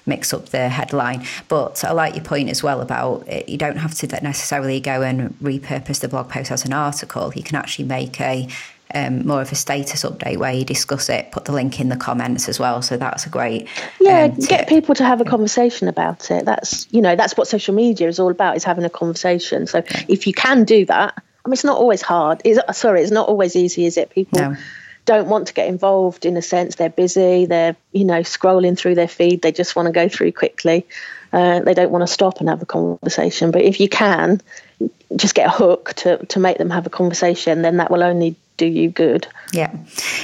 mix 0.06 0.34
up 0.34 0.50
the 0.50 0.68
headline. 0.68 1.26
But 1.48 1.82
I 1.82 1.92
like 1.92 2.14
your 2.14 2.24
point 2.24 2.50
as 2.50 2.62
well 2.62 2.82
about 2.82 3.26
it. 3.26 3.48
you 3.48 3.56
don't 3.56 3.78
have 3.78 3.94
to 3.94 4.06
necessarily 4.06 4.78
go 4.78 5.00
and 5.00 5.30
repurpose 5.40 6.00
the 6.00 6.08
blog 6.08 6.28
post 6.28 6.50
as 6.50 6.66
an 6.66 6.74
article. 6.74 7.32
You 7.34 7.42
can 7.42 7.56
actually 7.56 7.86
make 7.86 8.20
a 8.20 8.46
um, 8.94 9.26
more 9.26 9.40
of 9.40 9.50
a 9.50 9.54
status 9.54 10.04
update 10.04 10.36
where 10.36 10.52
you 10.52 10.64
discuss 10.64 11.08
it, 11.08 11.32
put 11.32 11.44
the 11.44 11.52
link 11.52 11.80
in 11.80 11.88
the 11.88 11.96
comments 11.96 12.48
as 12.48 12.58
well. 12.58 12.82
So 12.82 12.96
that's 12.96 13.26
a 13.26 13.28
great 13.28 13.68
yeah. 14.00 14.24
Um, 14.24 14.36
get 14.36 14.68
people 14.68 14.94
to 14.96 15.04
have 15.04 15.20
a 15.20 15.24
conversation 15.24 15.88
about 15.88 16.30
it. 16.30 16.44
That's 16.44 16.86
you 16.92 17.02
know 17.02 17.16
that's 17.16 17.36
what 17.36 17.48
social 17.48 17.74
media 17.74 18.08
is 18.08 18.18
all 18.18 18.30
about 18.30 18.56
is 18.56 18.64
having 18.64 18.84
a 18.84 18.90
conversation. 18.90 19.66
So 19.66 19.82
if 20.08 20.26
you 20.26 20.32
can 20.32 20.64
do 20.64 20.84
that, 20.86 21.14
I 21.16 21.48
mean 21.48 21.54
it's 21.54 21.64
not 21.64 21.78
always 21.78 22.02
hard. 22.02 22.42
It's, 22.44 22.78
sorry, 22.78 23.02
it's 23.02 23.10
not 23.10 23.28
always 23.28 23.56
easy, 23.56 23.86
is 23.86 23.96
it? 23.96 24.10
People. 24.10 24.40
No. 24.40 24.56
Don't 25.06 25.28
want 25.28 25.48
to 25.48 25.52
get 25.52 25.68
involved 25.68 26.24
in 26.24 26.34
a 26.38 26.42
sense. 26.42 26.76
They're 26.76 26.88
busy. 26.88 27.44
They're, 27.44 27.76
you 27.92 28.06
know, 28.06 28.20
scrolling 28.20 28.78
through 28.78 28.94
their 28.94 29.08
feed. 29.08 29.42
They 29.42 29.52
just 29.52 29.76
want 29.76 29.84
to 29.84 29.92
go 29.92 30.08
through 30.08 30.32
quickly. 30.32 30.86
Uh, 31.30 31.60
they 31.60 31.74
don't 31.74 31.90
want 31.90 32.02
to 32.04 32.06
stop 32.06 32.40
and 32.40 32.48
have 32.48 32.62
a 32.62 32.66
conversation. 32.66 33.50
But 33.50 33.62
if 33.62 33.80
you 33.80 33.88
can, 33.90 34.40
just 35.16 35.34
get 35.34 35.46
a 35.46 35.50
hook 35.50 35.94
to, 35.94 36.24
to 36.26 36.40
make 36.40 36.58
them 36.58 36.70
have 36.70 36.86
a 36.86 36.90
conversation, 36.90 37.62
then 37.62 37.76
that 37.78 37.90
will 37.90 38.02
only 38.02 38.36
do 38.56 38.66
you 38.66 38.88
good. 38.88 39.26
Yeah, 39.52 39.74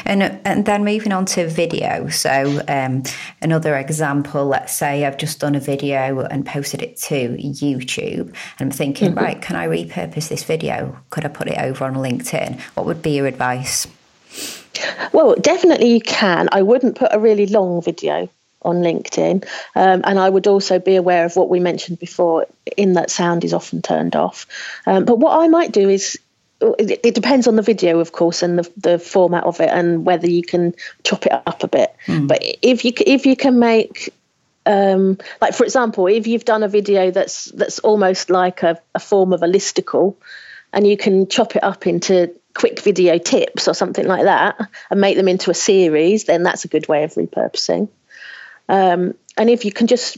and 0.05 0.23
and 0.23 0.65
then 0.65 0.85
moving 0.85 1.13
on 1.13 1.25
to 1.27 1.49
video. 1.49 2.09
So 2.09 2.63
um, 2.69 3.03
another 3.43 3.77
example, 3.77 4.47
let's 4.47 4.73
say 4.73 5.05
I've 5.05 5.19
just 5.19 5.41
done 5.41 5.55
a 5.55 5.61
video 5.61 6.21
and 6.21 6.47
posted 6.47 6.83
it 6.83 6.97
to 6.99 7.37
YouTube, 7.37 8.29
and 8.29 8.61
I'm 8.61 8.71
thinking, 8.71 9.11
mm-hmm. 9.11 9.25
right, 9.25 9.43
can 9.43 9.57
I 9.57 9.67
repurpose 9.67 10.29
this 10.29 10.45
video? 10.45 10.97
Could 11.11 11.25
I 11.25 11.29
put 11.29 11.49
it 11.49 11.59
over 11.59 11.85
on 11.85 11.95
LinkedIn? 11.95 12.61
What 12.75 12.87
would 12.87 13.03
be 13.03 13.17
your 13.17 13.27
advice? 13.27 13.87
Well, 15.13 15.35
definitely 15.35 15.93
you 15.93 16.01
can. 16.01 16.49
I 16.53 16.63
wouldn't 16.63 16.97
put 16.97 17.13
a 17.13 17.19
really 17.19 17.47
long 17.47 17.83
video 17.83 18.29
on 18.63 18.77
LinkedIn. 18.77 19.45
Um, 19.75 20.03
and 20.05 20.19
I 20.19 20.29
would 20.29 20.47
also 20.47 20.79
be 20.79 20.97
aware 20.97 21.25
of 21.25 21.37
what 21.37 21.49
we 21.49 21.61
mentioned 21.61 21.99
before, 21.99 22.47
in 22.77 22.95
that 22.95 23.11
sound 23.11 23.45
is 23.45 23.55
often 23.55 23.83
turned 23.83 24.17
off. 24.17 24.47
Um, 24.87 25.05
but 25.05 25.19
what 25.19 25.41
I 25.41 25.49
might 25.49 25.73
do 25.73 25.89
is 25.89 26.19
it, 26.61 27.01
it, 27.05 27.15
depends 27.15 27.47
on 27.47 27.57
the 27.57 27.63
video, 27.63 28.01
of 28.01 28.13
course, 28.13 28.43
and 28.43 28.59
the, 28.59 28.71
the 28.77 28.99
format 28.99 29.45
of 29.45 29.61
it, 29.61 29.71
and 29.71 30.05
whether 30.05 30.29
you 30.29 30.43
can 30.43 30.75
chop 31.05 31.27
it 31.27 31.33
up 31.33 31.63
a 31.63 31.69
bit. 31.69 31.95
Mm. 32.07 32.29
But 32.29 32.43
if 32.43 32.85
you 32.85 32.93
if 33.07 33.25
you 33.25 33.35
can 33.35 33.59
make 33.59 34.13
um, 34.67 35.19
like 35.41 35.55
for 35.55 35.65
example, 35.65 36.07
if 36.07 36.27
you've 36.27 36.45
done 36.45 36.63
a 36.63 36.69
video 36.69 37.11
that's 37.11 37.47
that's 37.47 37.79
almost 37.79 38.31
like 38.31 38.63
a, 38.63 38.81
a 38.95 39.01
form 39.01 39.33
of 39.33 39.43
a 39.43 39.47
listicle, 39.47 40.17
and 40.73 40.87
you 40.87 40.97
can 40.97 41.29
chop 41.29 41.57
it 41.57 41.65
up 41.65 41.87
into 41.87 42.35
quick 42.55 42.81
video 42.81 43.17
tips 43.17 43.69
or 43.69 43.75
something 43.75 44.07
like 44.07 44.25
that, 44.25 44.61
and 44.91 45.01
make 45.01 45.17
them 45.17 45.29
into 45.29 45.51
a 45.51 45.55
series, 45.55 46.25
then 46.25 46.43
that's 46.43 46.65
a 46.65 46.69
good 46.69 46.89
way 46.89 47.05
of 47.05 47.15
repurposing. 47.15 47.89
Um, 48.71 49.15
and 49.37 49.51
if 49.51 49.65
you 49.65 49.73
can 49.73 49.87
just 49.87 50.17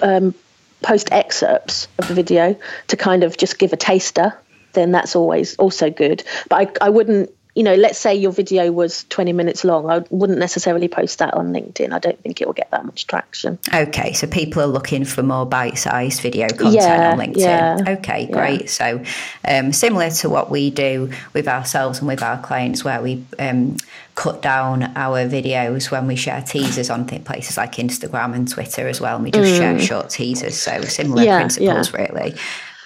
um, 0.00 0.34
post 0.82 1.08
excerpts 1.10 1.88
of 1.98 2.08
the 2.08 2.14
video 2.14 2.56
to 2.88 2.96
kind 2.96 3.24
of 3.24 3.36
just 3.36 3.58
give 3.58 3.72
a 3.72 3.76
taster 3.76 4.34
then 4.74 4.92
that's 4.92 5.16
always 5.16 5.56
also 5.56 5.90
good. 5.90 6.22
But 6.48 6.78
I, 6.82 6.86
I 6.86 6.90
wouldn't 6.90 7.30
you 7.54 7.64
know, 7.64 7.74
let's 7.74 7.98
say 7.98 8.14
your 8.14 8.30
video 8.30 8.70
was 8.70 9.02
20 9.08 9.32
minutes 9.32 9.64
long, 9.64 9.90
I 9.90 10.04
wouldn't 10.10 10.38
necessarily 10.38 10.86
post 10.86 11.18
that 11.18 11.34
on 11.34 11.52
LinkedIn. 11.52 11.92
I 11.92 11.98
don't 11.98 12.20
think 12.22 12.40
it 12.40 12.46
will 12.46 12.54
get 12.54 12.70
that 12.70 12.84
much 12.84 13.08
traction. 13.08 13.58
Okay, 13.74 14.12
so 14.12 14.28
people 14.28 14.62
are 14.62 14.68
looking 14.68 15.04
for 15.04 15.24
more 15.24 15.44
bite 15.44 15.76
sized 15.76 16.20
video 16.20 16.46
content 16.46 16.74
yeah, 16.74 17.10
on 17.10 17.18
LinkedIn. 17.18 17.36
Yeah, 17.38 17.96
okay, 17.98 18.26
great. 18.26 18.60
Yeah. 18.60 18.66
So, 18.68 19.04
um, 19.44 19.72
similar 19.72 20.08
to 20.08 20.30
what 20.30 20.50
we 20.52 20.70
do 20.70 21.10
with 21.32 21.48
ourselves 21.48 21.98
and 21.98 22.06
with 22.06 22.22
our 22.22 22.38
clients, 22.40 22.84
where 22.84 23.02
we 23.02 23.24
um, 23.40 23.76
cut 24.18 24.42
down 24.42 24.82
our 24.96 25.28
videos 25.28 25.92
when 25.92 26.08
we 26.08 26.16
share 26.16 26.42
teasers 26.42 26.90
on 26.90 27.06
places 27.06 27.56
like 27.56 27.74
Instagram 27.76 28.34
and 28.34 28.50
Twitter 28.50 28.88
as 28.88 29.00
well, 29.00 29.14
and 29.14 29.24
we 29.24 29.30
just 29.30 29.52
mm. 29.52 29.56
share 29.56 29.78
short 29.78 30.10
teasers. 30.10 30.56
So, 30.56 30.80
similar 30.82 31.24
principles, 31.24 31.92
really. 31.92 32.34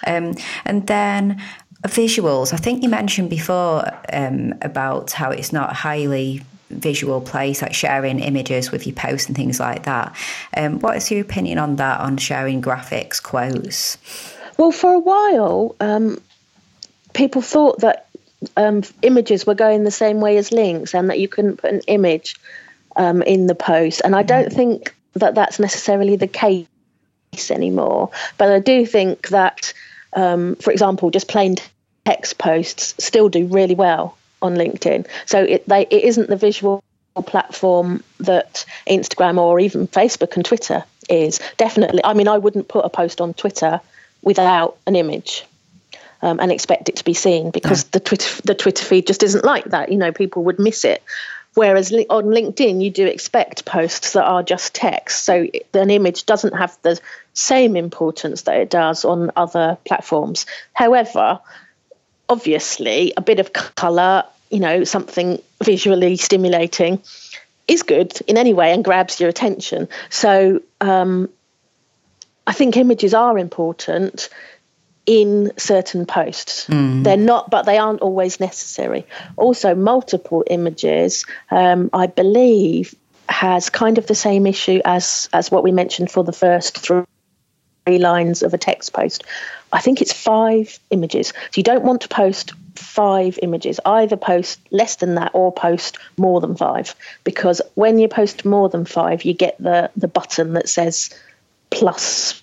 Um, 0.05 0.35
and 0.63 0.85
then 0.85 1.41
visuals. 1.87 2.53
I 2.53 2.57
think 2.57 2.83
you 2.83 2.89
mentioned 2.89 3.31
before 3.31 3.83
um, 4.13 4.53
about 4.61 5.11
how 5.11 5.31
it's 5.31 5.51
not 5.51 5.71
a 5.71 5.73
highly 5.73 6.43
visual 6.69 7.19
place, 7.19 7.63
like 7.63 7.73
sharing 7.73 8.19
images 8.19 8.71
with 8.71 8.85
your 8.85 8.95
posts 8.95 9.27
and 9.27 9.35
things 9.35 9.59
like 9.59 9.85
that. 9.85 10.15
Um, 10.55 10.79
what 10.81 10.97
is 10.97 11.09
your 11.09 11.21
opinion 11.21 11.57
on 11.57 11.77
that, 11.77 11.99
on 11.99 12.17
sharing 12.17 12.61
graphics, 12.61 13.21
quotes? 13.21 13.97
Well, 14.57 14.71
for 14.71 14.93
a 14.93 14.99
while, 14.99 15.75
um, 15.79 16.21
people 17.13 17.41
thought 17.41 17.79
that 17.79 17.92
um, 18.57 18.83
images 19.01 19.45
were 19.45 19.55
going 19.55 19.83
the 19.83 19.91
same 19.91 20.19
way 20.19 20.37
as 20.37 20.51
links 20.51 20.93
and 20.93 21.09
that 21.09 21.19
you 21.19 21.27
couldn't 21.27 21.57
put 21.57 21.71
an 21.71 21.81
image 21.87 22.35
um, 22.95 23.21
in 23.21 23.47
the 23.47 23.55
post. 23.55 24.01
And 24.03 24.15
I 24.15 24.23
don't 24.23 24.51
think 24.51 24.95
that 25.13 25.35
that's 25.35 25.59
necessarily 25.59 26.15
the 26.15 26.27
case 26.27 26.67
anymore. 27.49 28.11
But 28.37 28.51
I 28.51 28.59
do 28.59 28.85
think 28.85 29.29
that, 29.29 29.73
um, 30.13 30.55
for 30.57 30.71
example, 30.71 31.09
just 31.09 31.27
plain 31.27 31.55
text 32.05 32.37
posts 32.37 32.95
still 33.03 33.29
do 33.29 33.45
really 33.47 33.75
well 33.75 34.17
on 34.41 34.55
LinkedIn. 34.55 35.07
So 35.25 35.43
it, 35.43 35.67
they, 35.67 35.83
it 35.83 36.03
isn't 36.03 36.29
the 36.29 36.35
visual 36.35 36.83
platform 37.21 38.03
that 38.19 38.65
Instagram 38.87 39.37
or 39.37 39.59
even 39.59 39.87
Facebook 39.87 40.35
and 40.35 40.43
Twitter 40.43 40.83
is. 41.09 41.39
Definitely. 41.57 42.03
I 42.03 42.13
mean, 42.13 42.27
I 42.27 42.37
wouldn't 42.37 42.67
put 42.67 42.85
a 42.85 42.89
post 42.89 43.21
on 43.21 43.33
Twitter 43.33 43.79
without 44.21 44.77
an 44.87 44.95
image. 44.95 45.45
Um, 46.23 46.39
and 46.39 46.53
expect 46.53 46.87
it 46.87 46.95
to 46.95 47.03
be 47.03 47.13
seen 47.13 47.51
because 47.51 47.83
the 47.83 47.99
Twitter 47.99 48.41
the 48.45 48.55
Twitter 48.55 48.85
feed 48.85 49.07
just 49.07 49.23
isn't 49.23 49.43
like 49.43 49.65
that. 49.65 49.91
You 49.91 49.97
know, 49.97 50.13
people 50.13 50.45
would 50.45 50.57
miss 50.57 50.85
it. 50.85 51.03
Whereas 51.53 51.91
on 51.91 52.25
LinkedIn, 52.25 52.81
you 52.81 52.89
do 52.89 53.05
expect 53.05 53.65
posts 53.65 54.13
that 54.13 54.23
are 54.23 54.41
just 54.41 54.73
text, 54.73 55.25
so 55.25 55.45
an 55.73 55.89
image 55.89 56.25
doesn't 56.25 56.53
have 56.55 56.77
the 56.81 56.97
same 57.33 57.75
importance 57.75 58.43
that 58.43 58.55
it 58.55 58.69
does 58.69 59.03
on 59.05 59.31
other 59.35 59.77
platforms. 59.85 60.45
However, 60.71 61.41
obviously, 62.29 63.13
a 63.17 63.21
bit 63.21 63.39
of 63.39 63.51
colour, 63.53 64.23
you 64.49 64.59
know, 64.59 64.85
something 64.85 65.41
visually 65.63 66.15
stimulating 66.17 67.01
is 67.67 67.83
good 67.83 68.19
in 68.27 68.37
any 68.37 68.53
way 68.53 68.73
and 68.73 68.83
grabs 68.83 69.19
your 69.19 69.29
attention. 69.29 69.89
So 70.09 70.61
um, 70.81 71.29
I 72.47 72.53
think 72.53 72.77
images 72.77 73.13
are 73.13 73.37
important 73.37 74.29
in 75.05 75.51
certain 75.57 76.05
posts. 76.05 76.67
Mm. 76.67 77.03
They're 77.03 77.17
not, 77.17 77.49
but 77.49 77.63
they 77.63 77.77
aren't 77.77 78.01
always 78.01 78.39
necessary. 78.39 79.05
Also, 79.35 79.75
multiple 79.75 80.43
images, 80.49 81.25
um, 81.51 81.89
I 81.93 82.07
believe, 82.07 82.95
has 83.29 83.69
kind 83.69 83.97
of 83.97 84.07
the 84.07 84.15
same 84.15 84.45
issue 84.47 84.81
as 84.85 85.29
as 85.33 85.49
what 85.51 85.63
we 85.63 85.71
mentioned 85.71 86.11
for 86.11 86.23
the 86.23 86.33
first 86.33 86.77
three 86.77 87.03
lines 87.87 88.43
of 88.43 88.53
a 88.53 88.57
text 88.57 88.93
post. 88.93 89.23
I 89.71 89.79
think 89.79 90.01
it's 90.01 90.13
five 90.13 90.79
images. 90.91 91.29
So 91.29 91.55
you 91.55 91.63
don't 91.63 91.83
want 91.83 92.01
to 92.01 92.07
post 92.07 92.53
five 92.75 93.39
images. 93.41 93.79
Either 93.85 94.15
post 94.15 94.59
less 94.71 94.97
than 94.97 95.15
that 95.15 95.31
or 95.33 95.51
post 95.51 95.97
more 96.17 96.39
than 96.39 96.55
five, 96.55 96.95
because 97.23 97.61
when 97.75 97.99
you 97.99 98.07
post 98.07 98.45
more 98.45 98.69
than 98.69 98.85
five, 98.85 99.23
you 99.23 99.33
get 99.33 99.57
the 99.57 99.89
the 99.97 100.07
button 100.07 100.53
that 100.53 100.69
says 100.69 101.09
plus 101.71 102.42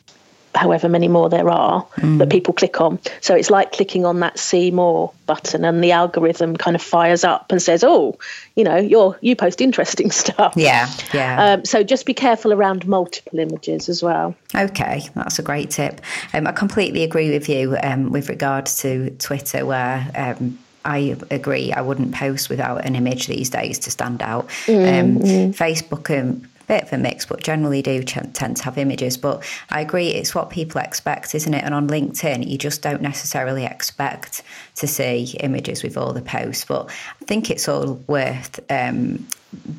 however 0.55 0.89
many 0.89 1.09
more 1.09 1.29
there 1.29 1.49
are 1.49 1.87
mm. 1.97 2.19
that 2.19 2.31
people 2.31 2.53
click 2.53 2.81
on. 2.81 2.99
So 3.21 3.35
it's 3.35 3.51
like 3.51 3.73
clicking 3.73 4.05
on 4.05 4.21
that 4.21 4.39
see 4.39 4.71
more 4.71 5.13
button 5.27 5.65
and 5.65 5.83
the 5.83 5.93
algorithm 5.93 6.57
kind 6.57 6.75
of 6.75 6.83
fires 6.83 7.25
up 7.25 7.53
and 7.53 7.63
says, 7.63 7.85
oh, 7.85 8.19
you 8.57 8.65
know, 8.65 8.77
you're, 8.77 9.17
you 9.21 9.37
post 9.37 9.61
interesting 9.61 10.11
stuff. 10.23 10.55
Yeah, 10.57 10.91
yeah. 11.15 11.53
Um, 11.53 11.65
so 11.65 11.83
just 11.83 12.07
be 12.07 12.15
careful 12.15 12.53
around 12.53 12.87
multiple 12.87 13.39
images 13.39 13.89
as 13.89 14.03
well. 14.03 14.35
Okay, 14.55 15.09
that's 15.15 15.39
a 15.39 15.43
great 15.43 15.71
tip. 15.71 16.01
Um, 16.35 16.47
I 16.47 16.53
completely 16.53 17.05
agree 17.05 17.31
with 17.31 17.49
you 17.49 17.77
um, 17.83 18.11
with 18.11 18.29
regards 18.29 18.79
to 18.79 19.11
Twitter 19.11 19.65
where 19.65 20.11
um, 20.15 20.59
I 20.85 21.17
agree. 21.31 21.73
I 21.73 21.83
wouldn't 21.83 22.15
post 22.15 22.49
without 22.49 22.85
an 22.85 22.97
image 22.97 23.27
these 23.27 23.51
days 23.51 23.79
to 23.81 23.91
stand 23.91 24.23
out. 24.23 24.49
Mm-hmm. 24.67 25.51
Facebook 25.51 26.19
um, 26.19 26.49
bit 26.71 26.85
of 26.85 26.93
a 26.93 26.99
mix, 26.99 27.27
but 27.27 27.43
generally 27.43 27.83
do 27.83 28.01
tend 28.05 28.57
to 28.57 28.63
have 28.63 28.79
images. 28.79 29.17
But 29.17 29.43
I 29.71 29.81
agree, 29.81 30.11
it's 30.11 30.37
what 30.37 30.51
people 30.51 30.81
expect, 30.81 31.35
isn't 31.35 31.53
it? 31.53 31.65
And 31.65 31.75
on 31.75 31.89
LinkedIn, 31.89 32.49
you 32.49 32.57
just 32.57 32.81
don't 32.81 33.03
necessarily 33.03 33.65
expect 33.65 34.43
to 34.81 34.87
see 34.87 35.37
images 35.41 35.83
with 35.83 35.97
all 35.97 36.13
the 36.13 36.23
posts. 36.23 36.65
But 36.65 36.91
I 37.21 37.25
think 37.25 37.51
it's 37.51 37.69
all 37.69 37.95
worth 38.07 38.61
um, 38.71 39.27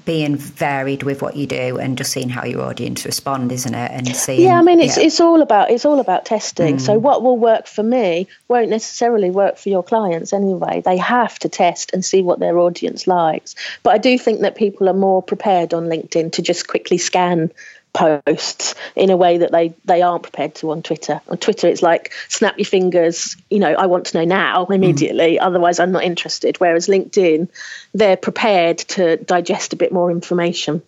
being 0.05 0.35
varied 0.35 1.03
with 1.03 1.21
what 1.21 1.35
you 1.35 1.47
do 1.47 1.77
and 1.77 1.97
just 1.97 2.11
seeing 2.11 2.29
how 2.29 2.45
your 2.45 2.61
audience 2.61 3.05
respond, 3.05 3.51
isn't 3.51 3.73
it? 3.73 3.91
And 3.91 4.15
seeing, 4.15 4.41
yeah, 4.41 4.59
I 4.59 4.61
mean, 4.61 4.79
it's 4.79 4.97
yeah. 4.97 5.03
it's 5.03 5.19
all 5.19 5.41
about 5.41 5.71
it's 5.71 5.85
all 5.85 5.99
about 5.99 6.25
testing. 6.25 6.77
Mm. 6.77 6.81
So 6.81 6.99
what 6.99 7.23
will 7.23 7.37
work 7.37 7.67
for 7.67 7.83
me 7.83 8.27
won't 8.47 8.69
necessarily 8.69 9.31
work 9.31 9.57
for 9.57 9.69
your 9.69 9.83
clients 9.83 10.33
anyway. 10.33 10.81
They 10.83 10.97
have 10.97 11.39
to 11.39 11.49
test 11.49 11.93
and 11.93 12.03
see 12.03 12.21
what 12.21 12.39
their 12.39 12.57
audience 12.59 13.07
likes. 13.07 13.55
But 13.83 13.95
I 13.95 13.97
do 13.97 14.17
think 14.17 14.41
that 14.41 14.55
people 14.55 14.89
are 14.89 14.93
more 14.93 15.23
prepared 15.23 15.73
on 15.73 15.85
LinkedIn 15.85 16.33
to 16.33 16.41
just 16.41 16.67
quickly 16.67 16.97
scan 16.97 17.51
posts 17.93 18.75
in 18.95 19.09
a 19.09 19.17
way 19.17 19.39
that 19.39 19.51
they 19.51 19.73
they 19.85 20.01
aren't 20.01 20.23
prepared 20.23 20.55
to 20.55 20.71
on 20.71 20.81
Twitter. 20.81 21.21
On 21.27 21.37
Twitter, 21.37 21.67
it's 21.67 21.81
like 21.81 22.13
snap 22.29 22.57
your 22.57 22.65
fingers. 22.65 23.35
You 23.49 23.59
know, 23.59 23.73
I 23.73 23.87
want 23.87 24.07
to 24.07 24.17
know 24.17 24.25
now 24.25 24.65
immediately. 24.65 25.37
Mm. 25.37 25.39
Otherwise, 25.41 25.79
I'm 25.79 25.91
not 25.91 26.03
interested. 26.03 26.57
Whereas 26.57 26.87
LinkedIn, 26.87 27.49
they're 27.93 28.17
prepared 28.17 28.79
to 28.79 29.17
digest 29.17 29.73
a 29.73 29.75
bit 29.75 29.91
more 29.91 30.11
information. 30.11 30.81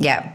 Yeah. 0.00 0.32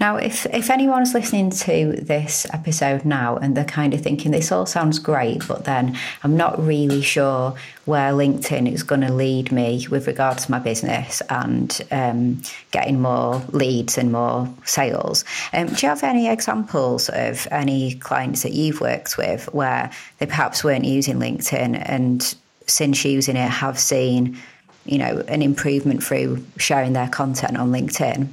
Now, 0.00 0.16
if 0.16 0.46
if 0.46 0.70
anyone's 0.70 1.12
listening 1.12 1.50
to 1.50 1.92
this 2.00 2.46
episode 2.52 3.04
now 3.04 3.36
and 3.36 3.54
they're 3.54 3.64
kind 3.64 3.92
of 3.92 4.00
thinking 4.00 4.30
this 4.30 4.50
all 4.50 4.64
sounds 4.64 4.98
great, 4.98 5.46
but 5.46 5.64
then 5.66 5.98
I'm 6.24 6.36
not 6.36 6.58
really 6.64 7.02
sure 7.02 7.54
where 7.84 8.12
LinkedIn 8.12 8.72
is 8.72 8.82
going 8.82 9.02
to 9.02 9.12
lead 9.12 9.52
me 9.52 9.86
with 9.90 10.06
regards 10.06 10.46
to 10.46 10.50
my 10.50 10.58
business 10.58 11.20
and 11.28 11.80
um, 11.90 12.42
getting 12.70 13.02
more 13.02 13.42
leads 13.50 13.98
and 13.98 14.12
more 14.12 14.48
sales. 14.64 15.24
Um, 15.52 15.66
do 15.66 15.86
you 15.86 15.88
have 15.88 16.02
any 16.02 16.28
examples 16.28 17.10
of 17.10 17.46
any 17.50 17.94
clients 17.96 18.42
that 18.44 18.52
you've 18.52 18.80
worked 18.80 19.18
with 19.18 19.52
where 19.52 19.90
they 20.18 20.26
perhaps 20.26 20.64
weren't 20.64 20.86
using 20.86 21.16
LinkedIn 21.18 21.80
and 21.86 22.34
since 22.66 23.04
using 23.04 23.36
it 23.36 23.50
have 23.50 23.78
seen, 23.78 24.38
you 24.86 24.98
know, 24.98 25.22
an 25.28 25.42
improvement 25.42 26.02
through 26.02 26.42
sharing 26.56 26.94
their 26.94 27.08
content 27.08 27.58
on 27.58 27.70
LinkedIn? 27.70 28.28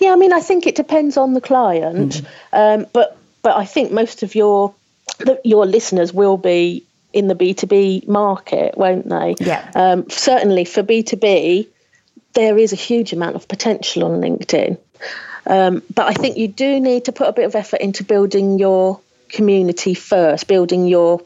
Yeah, 0.00 0.12
I 0.12 0.16
mean, 0.16 0.32
I 0.32 0.40
think 0.40 0.66
it 0.66 0.74
depends 0.74 1.16
on 1.16 1.34
the 1.34 1.40
client, 1.40 2.22
mm. 2.22 2.26
um, 2.52 2.86
but 2.92 3.16
but 3.42 3.56
I 3.56 3.64
think 3.64 3.92
most 3.92 4.22
of 4.22 4.34
your 4.34 4.74
your 5.44 5.66
listeners 5.66 6.12
will 6.12 6.36
be 6.36 6.84
in 7.12 7.28
the 7.28 7.34
B 7.34 7.54
two 7.54 7.66
B 7.66 8.02
market, 8.06 8.76
won't 8.76 9.08
they? 9.08 9.34
Yeah. 9.40 9.70
Um, 9.74 10.08
certainly 10.10 10.64
for 10.64 10.82
B 10.82 11.02
two 11.02 11.16
B, 11.16 11.68
there 12.34 12.56
is 12.58 12.72
a 12.72 12.76
huge 12.76 13.12
amount 13.12 13.36
of 13.36 13.48
potential 13.48 14.04
on 14.04 14.20
LinkedIn, 14.20 14.78
um, 15.46 15.82
but 15.92 16.06
I 16.06 16.14
think 16.14 16.36
you 16.36 16.48
do 16.48 16.80
need 16.80 17.06
to 17.06 17.12
put 17.12 17.28
a 17.28 17.32
bit 17.32 17.46
of 17.46 17.54
effort 17.54 17.80
into 17.80 18.04
building 18.04 18.58
your 18.58 19.00
community 19.28 19.94
first, 19.94 20.46
building 20.46 20.86
your 20.86 21.22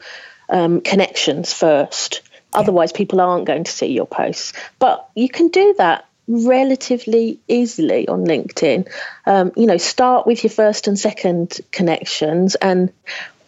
um, 0.49 0.81
connections 0.81 1.53
first. 1.53 2.21
Otherwise, 2.51 2.91
people 2.91 3.21
aren't 3.21 3.45
going 3.45 3.63
to 3.63 3.71
see 3.71 3.87
your 3.87 4.07
posts. 4.07 4.53
But 4.79 5.07
you 5.13 5.29
can 5.29 5.49
do 5.49 5.75
that 5.77 6.05
relatively 6.29 7.39
easily 7.47 8.07
on 8.07 8.23
LinkedIn. 8.23 8.87
Um, 9.25 9.51
you 9.57 9.65
know, 9.65 9.77
start 9.77 10.27
with 10.27 10.43
your 10.43 10.51
first 10.51 10.87
and 10.87 10.97
second 10.97 11.59
connections, 11.71 12.55
and 12.55 12.93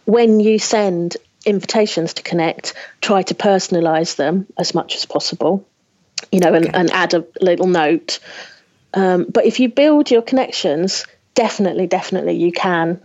when 0.06 0.39
you 0.39 0.60
send 0.60 1.15
invitations 1.46 2.15
to 2.15 2.24
connect, 2.24 2.74
try 3.00 3.22
to 3.22 3.36
personalize 3.36 4.15
them 4.15 4.48
as 4.58 4.74
much 4.74 4.96
as 4.96 5.06
possible. 5.06 5.65
You 6.32 6.39
know, 6.39 6.54
and, 6.54 6.67
okay. 6.67 6.78
and 6.78 6.91
add 6.91 7.13
a 7.13 7.26
little 7.39 7.67
note. 7.67 8.20
Um, 8.94 9.26
but 9.26 9.46
if 9.46 9.60
you 9.60 9.70
build 9.70 10.12
your 10.12 10.22
connections, 10.22 11.06
definitely, 11.34 11.88
definitely, 11.88 12.36
you 12.36 12.52
can 12.52 13.02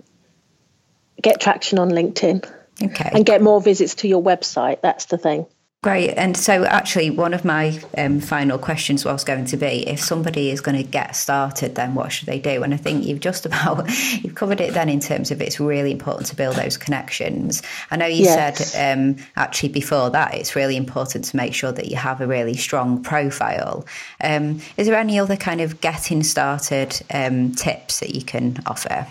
get 1.22 1.40
traction 1.40 1.78
on 1.78 1.90
LinkedIn. 1.90 2.48
Okay. 2.82 3.10
And 3.12 3.24
get 3.24 3.40
more 3.40 3.60
visits 3.60 3.96
to 3.96 4.08
your 4.08 4.22
website. 4.22 4.82
That's 4.82 5.06
the 5.06 5.16
thing. 5.16 5.46
Great. 5.82 6.14
And 6.16 6.36
so, 6.36 6.64
actually, 6.64 7.10
one 7.10 7.32
of 7.32 7.44
my 7.44 7.80
um, 7.96 8.18
final 8.18 8.58
questions 8.58 9.04
was 9.04 9.22
going 9.22 9.44
to 9.44 9.56
be 9.56 9.86
if 9.86 10.00
somebody 10.00 10.50
is 10.50 10.60
going 10.60 10.76
to 10.76 10.82
get 10.82 11.14
started, 11.14 11.76
then 11.76 11.94
what 11.94 12.10
should 12.10 12.26
they 12.26 12.40
do? 12.40 12.64
And 12.64 12.74
I 12.74 12.76
think 12.76 13.04
you've 13.04 13.20
just 13.20 13.46
about 13.46 13.88
you've 14.20 14.34
covered 14.34 14.60
it 14.60 14.74
then 14.74 14.88
in 14.88 14.98
terms 14.98 15.30
of 15.30 15.40
it's 15.40 15.60
really 15.60 15.92
important 15.92 16.26
to 16.28 16.34
build 16.34 16.56
those 16.56 16.76
connections. 16.76 17.62
I 17.90 17.96
know 17.96 18.06
you 18.06 18.24
yes. 18.24 18.72
said 18.72 18.94
um, 18.98 19.16
actually 19.36 19.68
before 19.68 20.10
that 20.10 20.34
it's 20.34 20.56
really 20.56 20.76
important 20.76 21.24
to 21.26 21.36
make 21.36 21.54
sure 21.54 21.70
that 21.70 21.86
you 21.86 21.96
have 21.96 22.20
a 22.20 22.26
really 22.26 22.56
strong 22.56 23.00
profile. 23.02 23.86
Um, 24.20 24.60
is 24.76 24.88
there 24.88 24.96
any 24.96 25.20
other 25.20 25.36
kind 25.36 25.60
of 25.60 25.80
getting 25.80 26.24
started 26.24 27.00
um, 27.14 27.54
tips 27.54 28.00
that 28.00 28.14
you 28.14 28.22
can 28.22 28.60
offer? 28.66 29.06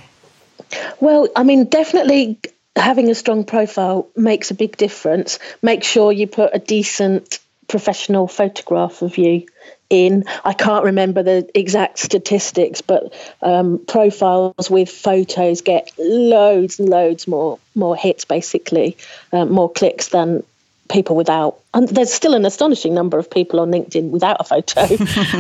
Well, 1.00 1.30
I 1.36 1.44
mean, 1.44 1.66
definitely 1.66 2.38
having 2.76 3.10
a 3.10 3.16
strong 3.16 3.46
profile 3.46 4.08
makes 4.16 4.52
a 4.52 4.56
big 4.56 4.78
difference. 4.78 5.40
Make 5.62 5.84
sure 5.84 6.12
you 6.12 6.28
put 6.28 6.52
a 6.54 6.60
decent 6.60 7.40
professional 7.68 8.28
photograph 8.28 9.02
of 9.02 9.18
you 9.18 9.48
in. 9.90 10.26
I 10.44 10.54
can't 10.54 10.86
remember 10.86 11.24
the 11.24 11.50
exact 11.54 12.00
statistics, 12.00 12.82
but 12.82 13.14
um, 13.42 13.84
profiles 13.86 14.70
with 14.70 14.90
photos 14.90 15.62
get 15.62 15.92
loads 15.98 16.80
and 16.80 16.90
loads 16.90 17.28
more 17.28 17.60
more 17.74 17.96
hits, 17.96 18.26
basically, 18.26 18.98
um, 19.32 19.52
more 19.52 19.72
clicks 19.72 20.10
than 20.10 20.44
people 20.90 21.16
without. 21.16 21.60
And 21.74 21.88
there's 21.90 22.14
still 22.14 22.36
an 22.36 22.46
astonishing 22.46 22.94
number 22.94 23.18
of 23.18 23.30
people 23.30 23.60
on 23.60 23.72
LinkedIn 23.72 24.12
without 24.12 24.38
a 24.40 24.44
photo, 24.44 24.82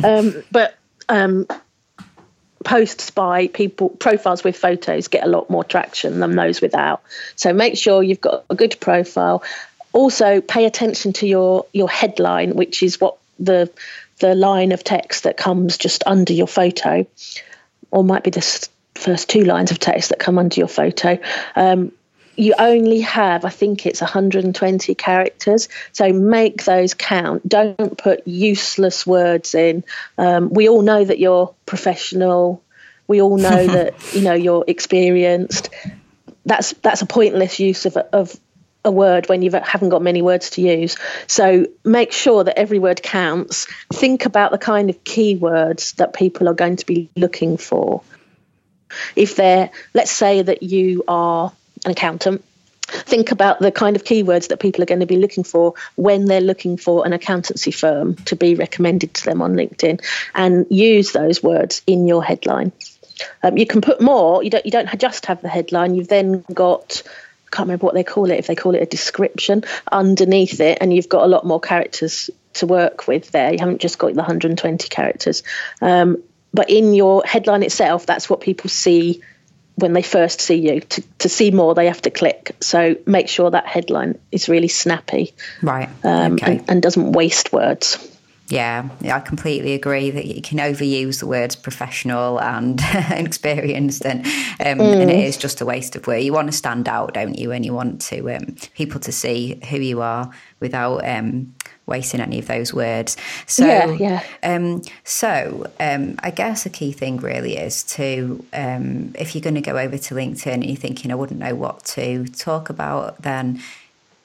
um, 0.08 0.43
but 0.52 0.76
um, 1.10 1.48
posts 2.65 3.12
by 3.12 3.47
people 3.47 3.89
profiles 3.89 4.43
with 4.43 4.58
photos 4.58 5.08
get 5.08 5.23
a 5.23 5.30
lot 5.30 5.49
more 5.49 5.63
traction 5.63 6.19
than 6.19 6.36
those 6.36 6.60
without 6.60 7.01
so 7.36 7.54
make 7.54 7.78
sure 7.78 8.04
you've 8.04 8.21
got 8.21 8.43
a 8.49 8.56
good 8.56 8.75
profile 8.82 9.43
also 9.93 10.41
pay 10.41 10.65
attention 10.65 11.13
to 11.13 11.25
your 11.28 11.65
your 11.71 11.89
headline 11.89 12.56
which 12.56 12.84
is 12.84 12.99
what 12.99 13.17
the 13.39 13.71
the 14.19 14.36
line 14.36 14.71
of 14.71 14.84
text 14.84 15.23
that 15.23 15.38
comes 15.38 15.78
just 15.78 16.04
under 16.06 16.34
your 16.34 16.47
photo, 16.47 17.06
or 17.91 18.04
might 18.04 18.23
be 18.23 18.32
the 18.32 18.67
first 18.95 19.30
two 19.30 19.43
lines 19.43 19.71
of 19.71 19.80
text 19.80 20.10
that 20.10 20.19
come 20.19 20.38
under 20.38 20.56
your 20.60 20.67
photo. 20.67 21.19
Um, 21.56 21.91
you 22.36 22.54
only 22.58 23.02
have, 23.02 23.45
I 23.45 23.50
think 23.50 23.86
it's 23.86 24.02
120 24.02 24.95
characters. 24.95 25.69
So 25.91 26.12
make 26.12 26.63
those 26.63 26.93
count. 26.93 27.48
Don't 27.48 27.98
put 27.98 28.28
useless 28.28 29.06
words 29.06 29.56
in. 29.56 29.84
Um, 30.17 30.50
we 30.50 30.69
all 30.69 30.82
know 30.82 31.04
that 31.04 31.19
you're 31.19 31.54
professional. 31.65 32.63
We 33.08 33.21
all 33.21 33.38
know 33.38 33.67
that 33.67 33.93
you 34.13 34.21
know 34.21 34.34
you're 34.34 34.65
experienced. 34.67 35.69
That's 36.45 36.74
that's 36.74 37.02
a 37.02 37.06
pointless 37.06 37.60
use 37.60 37.86
of 37.86 37.98
of 37.98 38.39
a 38.84 38.91
word 38.91 39.28
when 39.28 39.41
you 39.41 39.52
haven't 39.52 39.89
got 39.89 40.02
many 40.02 40.21
words 40.21 40.52
to 40.52 40.62
use. 40.62 40.95
So 41.28 41.65
make 41.84 42.12
sure 42.12 42.43
that 42.43 42.58
every 42.58 42.80
word 42.80 43.02
counts. 43.02 43.67
Think 43.91 44.26
about 44.26 44.52
the 44.52 44.60
kind 44.60 44.89
of 44.89 45.04
keywords 45.04 45.95
that 45.95 46.13
people 46.13 46.48
are 46.48 46.54
going 46.54 46.78
to 46.78 46.86
be 46.86 47.10
looking 47.15 47.58
for. 47.58 48.04
If 49.15 49.36
they're, 49.36 49.71
let's 49.95 50.12
say 50.12 50.43
that 50.43 50.62
you 50.62 51.04
are 51.08 51.52
accountant, 51.91 52.43
think 52.88 53.32
about 53.32 53.60
the 53.60 53.71
kind 53.71 53.95
of 53.95 54.04
keywords 54.04 54.50
that 54.50 54.60
people 54.60 54.84
are 54.84 54.88
going 54.88 55.00
to 55.00 55.06
be 55.06 55.17
looking 55.17 55.43
for 55.43 55.74
when 55.95 56.26
they're 56.26 56.41
looking 56.41 56.78
for 56.78 57.06
an 57.06 57.13
accountancy 57.13 57.71
firm 57.71 58.15
to 58.15 58.36
be 58.36 58.56
recommended 58.56 59.13
to 59.15 59.26
them 59.26 59.41
on 59.41 59.54
LinkedIn 59.54 60.04
and 60.34 60.67
use 60.69 61.12
those 61.12 61.41
words 61.41 61.82
in 61.88 62.08
your 62.08 62.24
headline. 62.24 62.71
Um, 63.43 63.58
you 63.58 63.65
can 63.65 63.82
put 63.82 64.02
more. 64.02 64.43
You 64.43 64.50
don't. 64.50 64.65
You 64.65 64.71
don't 64.71 65.00
just 65.00 65.28
have 65.28 65.41
the 65.41 65.50
headline. 65.50 65.95
You've 65.95 66.08
then 66.08 66.43
got. 66.54 67.02
I 67.06 67.56
can't 67.56 67.67
remember 67.67 67.86
what 67.86 67.95
they 67.95 68.04
call 68.04 68.30
it. 68.30 68.39
If 68.39 68.48
they 68.48 68.56
call 68.56 68.76
it 68.76 68.82
a 68.82 68.86
description 68.86 69.63
underneath 69.89 70.60
it, 70.60 70.80
and 70.82 70.93
you've 70.93 71.10
got 71.10 71.24
a 71.24 71.28
lot 71.28 71.45
more 71.45 71.60
characters 71.60 72.30
to 72.56 72.67
work 72.67 73.08
with 73.08 73.32
there. 73.32 73.52
You 73.54 73.60
haven't 73.60 73.82
just 73.82 73.98
got 73.98 74.12
the 74.12 74.17
120 74.17 74.89
characters. 74.89 75.43
Um, 75.82 76.24
but 76.54 76.69
in 76.69 76.93
your 76.93 77.24
headline 77.26 77.63
itself, 77.63 78.06
that's 78.06 78.30
what 78.30 78.41
people 78.41 78.69
see 78.69 79.21
when 79.75 79.93
they 79.93 80.01
first 80.01 80.41
see 80.41 80.55
you. 80.55 80.81
To, 80.81 81.01
to 81.19 81.29
see 81.29 81.51
more, 81.51 81.75
they 81.75 81.88
have 81.88 82.01
to 82.03 82.09
click. 82.09 82.55
So 82.61 82.95
make 83.05 83.27
sure 83.27 83.51
that 83.51 83.65
headline 83.65 84.19
is 84.31 84.49
really 84.49 84.67
snappy, 84.67 85.33
right, 85.61 85.89
um, 86.03 86.33
okay. 86.33 86.57
and, 86.57 86.69
and 86.69 86.81
doesn't 86.81 87.11
waste 87.11 87.51
words. 87.51 88.11
Yeah, 88.47 88.89
I 89.03 89.19
completely 89.21 89.73
agree 89.73 90.11
that 90.11 90.25
you 90.25 90.39
can 90.39 90.59
overuse 90.59 91.19
the 91.19 91.25
words 91.25 91.55
professional 91.55 92.39
and 92.39 92.79
experienced, 93.09 94.05
and 94.05 94.23
um, 94.23 94.85
mm. 94.85 95.01
and 95.01 95.09
it 95.09 95.25
is 95.25 95.38
just 95.38 95.61
a 95.61 95.65
waste 95.65 95.95
of 95.95 96.05
words. 96.05 96.23
You 96.23 96.33
want 96.33 96.51
to 96.51 96.55
stand 96.55 96.88
out, 96.88 97.15
don't 97.15 97.35
you? 97.35 97.51
And 97.51 97.65
you 97.65 97.73
want 97.73 98.01
to 98.01 98.35
um, 98.35 98.55
people 98.75 98.99
to 99.01 99.11
see 99.11 99.59
who 99.69 99.77
you 99.77 100.01
are 100.01 100.29
without 100.59 101.07
um, 101.07 101.54
wasting 101.86 102.21
any 102.21 102.39
of 102.39 102.48
those 102.48 102.74
words. 102.74 103.17
So, 103.45 103.65
yeah, 103.65 103.91
yeah. 103.91 104.24
Um, 104.43 104.82
so 105.04 105.69
um, 105.80 106.15
I 106.19 106.32
guess 106.32 106.65
a 106.65 106.69
key 106.69 106.91
thing 106.91 107.17
really 107.17 107.58
is 107.58 107.84
to 107.84 108.43
um, 108.54 109.13
if 109.17 109.36
you're 109.36 109.41
going 109.41 109.56
to 109.56 109.62
go 109.62 109.78
over 109.78 109.98
to 109.98 110.15
LinkedIn 110.15 110.54
and 110.54 110.65
you're 110.65 110.76
thinking 110.76 111.12
I 111.12 111.15
wouldn't 111.15 111.39
know 111.39 111.56
what 111.56 111.84
to 111.86 112.26
talk 112.26 112.69
about, 112.69 113.21
then 113.21 113.62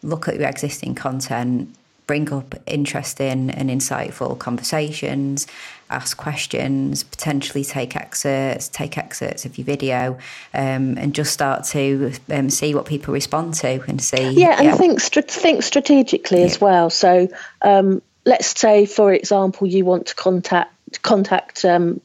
look 0.02 0.28
at 0.28 0.36
your 0.36 0.48
existing 0.48 0.94
content 0.94 1.74
bring 2.10 2.32
up 2.32 2.56
interesting 2.66 3.50
and 3.50 3.70
insightful 3.70 4.36
conversations, 4.36 5.46
ask 5.90 6.16
questions, 6.16 7.04
potentially 7.04 7.62
take 7.62 7.94
excerpts, 7.94 8.66
take 8.66 8.98
excerpts 8.98 9.44
of 9.44 9.56
your 9.56 9.64
video, 9.64 10.18
um, 10.52 10.98
and 10.98 11.14
just 11.14 11.32
start 11.32 11.62
to 11.62 12.12
um, 12.28 12.50
see 12.50 12.74
what 12.74 12.84
people 12.84 13.14
respond 13.14 13.54
to 13.54 13.80
and 13.86 14.02
see. 14.02 14.30
Yeah, 14.30 14.56
and 14.58 14.64
yeah. 14.64 14.74
think 14.74 15.00
think 15.00 15.62
strategically 15.62 16.40
yeah. 16.40 16.46
as 16.46 16.60
well. 16.60 16.90
So 16.90 17.28
um, 17.62 18.02
let's 18.24 18.58
say, 18.58 18.86
for 18.86 19.12
example, 19.12 19.68
you 19.68 19.84
want 19.84 20.06
to 20.06 20.16
contact 20.16 21.00
contact. 21.02 21.64
Um, 21.64 22.00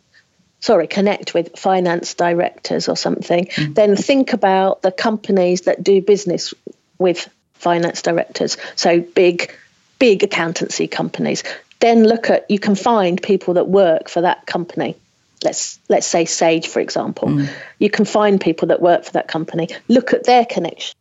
sorry, 0.60 0.86
connect 0.86 1.34
with 1.34 1.58
finance 1.58 2.14
directors 2.14 2.88
or 2.90 2.96
something, 2.96 3.46
mm. 3.48 3.74
then 3.74 3.96
think 3.96 4.34
about 4.34 4.84
the 4.84 4.92
companies 4.92 5.62
that 5.62 5.84
do 5.84 6.00
business 6.00 6.54
with 7.00 7.28
finance 7.56 8.04
directors. 8.04 8.58
So 8.76 9.00
big 9.00 9.52
big 10.00 10.24
accountancy 10.24 10.88
companies. 10.88 11.44
Then 11.80 12.04
look 12.04 12.30
at 12.30 12.50
you 12.50 12.60
can 12.60 12.76
find 12.76 13.22
people 13.22 13.56
that 13.56 13.68
work 13.68 14.10
for 14.10 14.22
that 14.22 14.46
company. 14.46 14.96
Let's 15.44 15.80
let's 15.90 16.08
say 16.08 16.26
Sage, 16.26 16.68
for 16.68 16.80
example. 16.80 17.28
Mm. 17.28 17.50
You 17.80 17.90
can 17.90 18.06
find 18.06 18.40
people 18.40 18.70
that 18.70 18.82
work 18.82 19.04
for 19.04 19.12
that 19.14 19.28
company. 19.28 19.70
Look 19.88 20.14
at 20.14 20.24
their 20.24 20.46
connections, 20.46 20.96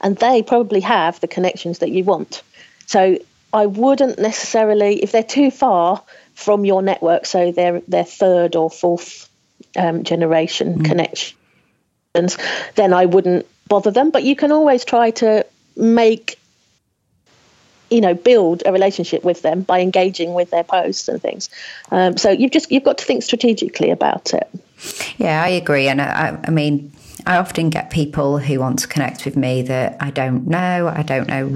and 0.00 0.16
they 0.16 0.42
probably 0.42 0.80
have 0.80 1.20
the 1.20 1.28
connections 1.28 1.80
that 1.80 1.90
you 1.90 2.04
want. 2.04 2.42
So 2.86 3.18
I 3.52 3.66
wouldn't 3.66 4.18
necessarily, 4.18 5.02
if 5.02 5.12
they're 5.12 5.22
too 5.22 5.50
far 5.50 6.02
from 6.34 6.64
your 6.64 6.82
network, 6.82 7.26
so 7.26 7.52
they're 7.52 7.82
they're 7.86 8.04
third 8.04 8.56
or 8.56 8.70
fourth 8.70 9.28
um, 9.76 10.04
generation 10.04 10.80
mm. 10.80 10.84
connections, 10.84 12.38
then 12.74 12.92
I 12.92 13.06
wouldn't 13.06 13.46
bother 13.68 13.90
them. 13.90 14.10
But 14.10 14.24
you 14.24 14.36
can 14.36 14.52
always 14.52 14.84
try 14.84 15.10
to 15.12 15.46
make 15.76 16.37
you 17.90 18.00
know 18.00 18.14
build 18.14 18.62
a 18.66 18.72
relationship 18.72 19.24
with 19.24 19.42
them 19.42 19.62
by 19.62 19.80
engaging 19.80 20.34
with 20.34 20.50
their 20.50 20.64
posts 20.64 21.08
and 21.08 21.20
things. 21.20 21.50
Um, 21.90 22.16
so 22.16 22.30
you've 22.30 22.52
just 22.52 22.70
you've 22.70 22.84
got 22.84 22.98
to 22.98 23.04
think 23.04 23.22
strategically 23.22 23.90
about 23.90 24.32
it. 24.34 24.48
Yeah 25.18 25.42
i 25.42 25.48
agree. 25.48 25.88
And 25.88 26.00
i, 26.00 26.38
I 26.44 26.50
mean 26.50 26.92
I 27.28 27.36
often 27.36 27.68
get 27.68 27.90
people 27.90 28.38
who 28.38 28.58
want 28.58 28.78
to 28.78 28.88
connect 28.88 29.26
with 29.26 29.36
me 29.36 29.60
that 29.60 29.98
I 30.00 30.10
don't 30.10 30.46
know, 30.46 30.88
I 30.88 31.02
don't 31.02 31.28
know 31.28 31.48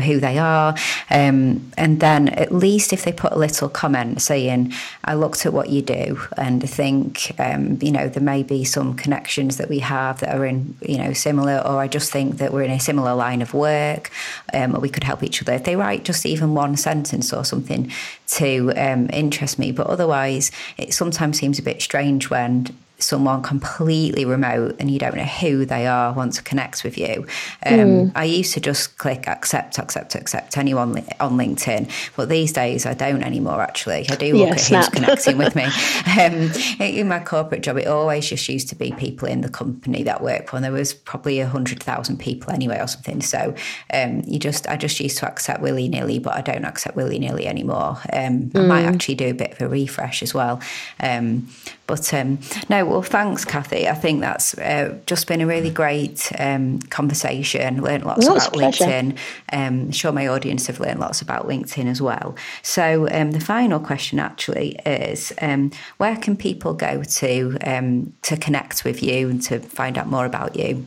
who 0.00 0.20
they 0.20 0.38
are. 0.38 0.76
Um, 1.10 1.72
and 1.76 1.98
then 1.98 2.28
at 2.28 2.52
least 2.52 2.92
if 2.92 3.04
they 3.04 3.12
put 3.12 3.32
a 3.32 3.36
little 3.36 3.68
comment 3.68 4.22
saying, 4.22 4.72
I 5.04 5.14
looked 5.14 5.44
at 5.44 5.52
what 5.52 5.68
you 5.68 5.82
do 5.82 6.20
and 6.36 6.62
I 6.62 6.66
think, 6.68 7.32
um, 7.40 7.76
you 7.82 7.90
know, 7.90 8.08
there 8.08 8.22
may 8.22 8.44
be 8.44 8.62
some 8.62 8.94
connections 8.94 9.56
that 9.56 9.68
we 9.68 9.80
have 9.80 10.20
that 10.20 10.32
are 10.32 10.46
in, 10.46 10.76
you 10.80 10.98
know, 10.98 11.12
similar, 11.12 11.58
or 11.58 11.80
I 11.80 11.88
just 11.88 12.12
think 12.12 12.36
that 12.36 12.52
we're 12.52 12.62
in 12.62 12.70
a 12.70 12.78
similar 12.78 13.12
line 13.16 13.42
of 13.42 13.52
work 13.52 14.12
um, 14.54 14.76
or 14.76 14.78
we 14.78 14.88
could 14.88 15.02
help 15.02 15.24
each 15.24 15.42
other. 15.42 15.54
If 15.54 15.64
they 15.64 15.74
write 15.74 16.04
just 16.04 16.24
even 16.24 16.54
one 16.54 16.76
sentence 16.76 17.32
or 17.32 17.44
something 17.44 17.90
to 18.28 18.72
um, 18.76 19.10
interest 19.12 19.58
me, 19.58 19.72
but 19.72 19.88
otherwise 19.88 20.52
it 20.78 20.94
sometimes 20.94 21.36
seems 21.36 21.58
a 21.58 21.64
bit 21.64 21.82
strange 21.82 22.30
when 22.30 22.68
someone 22.98 23.42
completely 23.42 24.24
remote 24.24 24.76
and 24.78 24.90
you 24.90 24.98
don't 24.98 25.16
know 25.16 25.24
who 25.24 25.66
they 25.66 25.86
are 25.86 26.12
want 26.12 26.32
to 26.34 26.42
connect 26.42 26.82
with 26.82 26.96
you. 26.96 27.26
Um, 27.64 27.78
mm. 27.78 28.12
I 28.14 28.24
used 28.24 28.54
to 28.54 28.60
just 28.60 28.96
click 28.98 29.28
accept, 29.28 29.78
accept, 29.78 30.14
accept 30.14 30.56
anyone 30.56 31.04
on 31.20 31.36
LinkedIn, 31.36 31.90
but 32.16 32.28
these 32.28 32.52
days 32.52 32.86
I 32.86 32.94
don't 32.94 33.22
anymore. 33.22 33.60
Actually, 33.60 34.06
I 34.08 34.16
do 34.16 34.34
look 34.34 34.48
yeah, 34.48 34.54
at 34.54 34.60
snap. 34.60 34.84
who's 34.84 34.94
connecting 34.94 35.38
with 35.38 35.54
me. 35.56 35.66
Um, 36.16 36.50
in 36.80 37.08
my 37.08 37.20
corporate 37.20 37.62
job, 37.62 37.76
it 37.76 37.86
always 37.86 38.26
just 38.26 38.48
used 38.48 38.68
to 38.70 38.74
be 38.74 38.92
people 38.92 39.28
in 39.28 39.42
the 39.42 39.50
company 39.50 40.02
that 40.04 40.22
work 40.22 40.48
for. 40.48 40.56
And 40.56 40.64
there 40.64 40.72
was 40.72 40.94
probably 40.94 41.40
a 41.40 41.46
hundred 41.46 41.82
thousand 41.82 42.18
people 42.18 42.52
anyway, 42.52 42.78
or 42.80 42.86
something. 42.86 43.20
So 43.20 43.54
um, 43.92 44.22
you 44.26 44.38
just, 44.38 44.66
I 44.66 44.76
just 44.76 44.98
used 44.98 45.18
to 45.18 45.26
accept 45.26 45.60
willy 45.60 45.88
nilly, 45.88 46.18
but 46.18 46.34
I 46.34 46.40
don't 46.40 46.64
accept 46.64 46.96
willy 46.96 47.18
nilly 47.18 47.46
anymore. 47.46 48.00
Mm. 48.12 48.56
I 48.56 48.66
might 48.66 48.84
mm. 48.84 48.94
actually 48.94 49.16
do 49.16 49.28
a 49.28 49.34
bit 49.34 49.52
of 49.52 49.60
a 49.60 49.68
refresh 49.68 50.22
as 50.22 50.32
well. 50.32 50.60
Um, 51.00 51.48
but 51.86 52.12
um, 52.14 52.38
no, 52.68 52.85
well, 52.86 53.02
thanks, 53.02 53.44
Cathy. 53.44 53.88
I 53.88 53.94
think 53.94 54.20
that's 54.20 54.56
uh, 54.58 54.98
just 55.06 55.26
been 55.26 55.40
a 55.40 55.46
really 55.46 55.70
great 55.70 56.30
um, 56.38 56.78
conversation. 56.80 57.82
Learned 57.82 58.04
lots 58.04 58.26
about 58.26 58.52
LinkedIn. 58.52 59.16
Um, 59.52 59.90
sure 59.90 60.12
my 60.12 60.26
audience 60.26 60.66
have 60.66 60.80
learned 60.80 61.00
lots 61.00 61.20
about 61.20 61.46
LinkedIn 61.46 61.86
as 61.86 62.00
well. 62.00 62.36
So 62.62 63.08
um, 63.10 63.32
the 63.32 63.40
final 63.40 63.80
question 63.80 64.18
actually 64.18 64.78
is, 64.86 65.32
um, 65.40 65.70
where 65.98 66.16
can 66.16 66.36
people 66.36 66.74
go 66.74 67.02
to 67.02 67.58
um, 67.64 68.12
to 68.22 68.36
connect 68.36 68.84
with 68.84 69.02
you 69.02 69.28
and 69.28 69.42
to 69.42 69.60
find 69.60 69.98
out 69.98 70.08
more 70.08 70.24
about 70.24 70.56
you? 70.56 70.86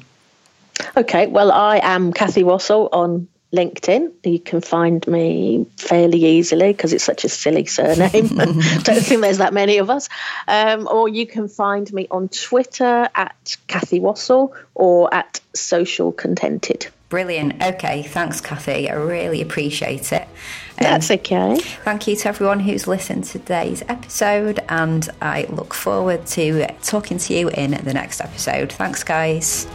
Okay, 0.96 1.28
well, 1.28 1.52
I 1.52 1.80
am 1.84 2.14
Cathy 2.14 2.44
Wassell 2.44 2.90
on 2.92 3.28
LinkedIn. 3.54 4.12
You 4.24 4.40
can 4.40 4.62
find 4.62 5.06
me 5.08 5.66
fairly 5.78 6.24
easily 6.26 6.72
because 6.72 6.94
it's 6.94 7.04
such 7.04 7.24
a 7.24 7.30
silly 7.30 7.66
surname. 7.66 8.10
Don't 8.34 9.02
think 9.02 9.22
there's 9.22 9.40
that 9.40 9.54
many 9.54 9.78
of 9.78 9.90
us. 9.90 10.10
Um, 10.48 10.88
or 10.90 11.10
you 11.10 11.26
can 11.26 11.48
find 11.48 11.92
me 11.92 12.08
on 12.12 12.30
Twitter 12.30 13.10
at 13.16 13.58
Cathy 13.68 14.00
Wassell 14.00 14.54
or 14.76 15.14
at 15.14 15.42
Social 15.54 16.12
Contented. 16.12 16.88
Brilliant. 17.10 17.62
Okay, 17.62 18.04
thanks, 18.04 18.40
Cathy. 18.40 18.88
I 18.88 18.94
really 18.94 19.42
appreciate 19.42 20.14
it. 20.14 20.22
Um, 20.22 20.28
That's 20.78 21.10
okay. 21.10 21.58
Thank 21.84 22.08
you 22.08 22.16
to 22.16 22.30
everyone 22.30 22.60
who's 22.60 22.86
listened 22.86 23.24
to 23.26 23.40
today's 23.40 23.82
episode, 23.90 24.60
and 24.70 25.10
I 25.20 25.48
look 25.50 25.74
forward 25.74 26.28
to 26.28 26.68
talking 26.84 27.18
to 27.18 27.34
you 27.34 27.50
in 27.50 27.72
the 27.84 27.94
next 27.94 28.22
episode. 28.22 28.72
Thanks, 28.72 29.04
guys. 29.04 29.68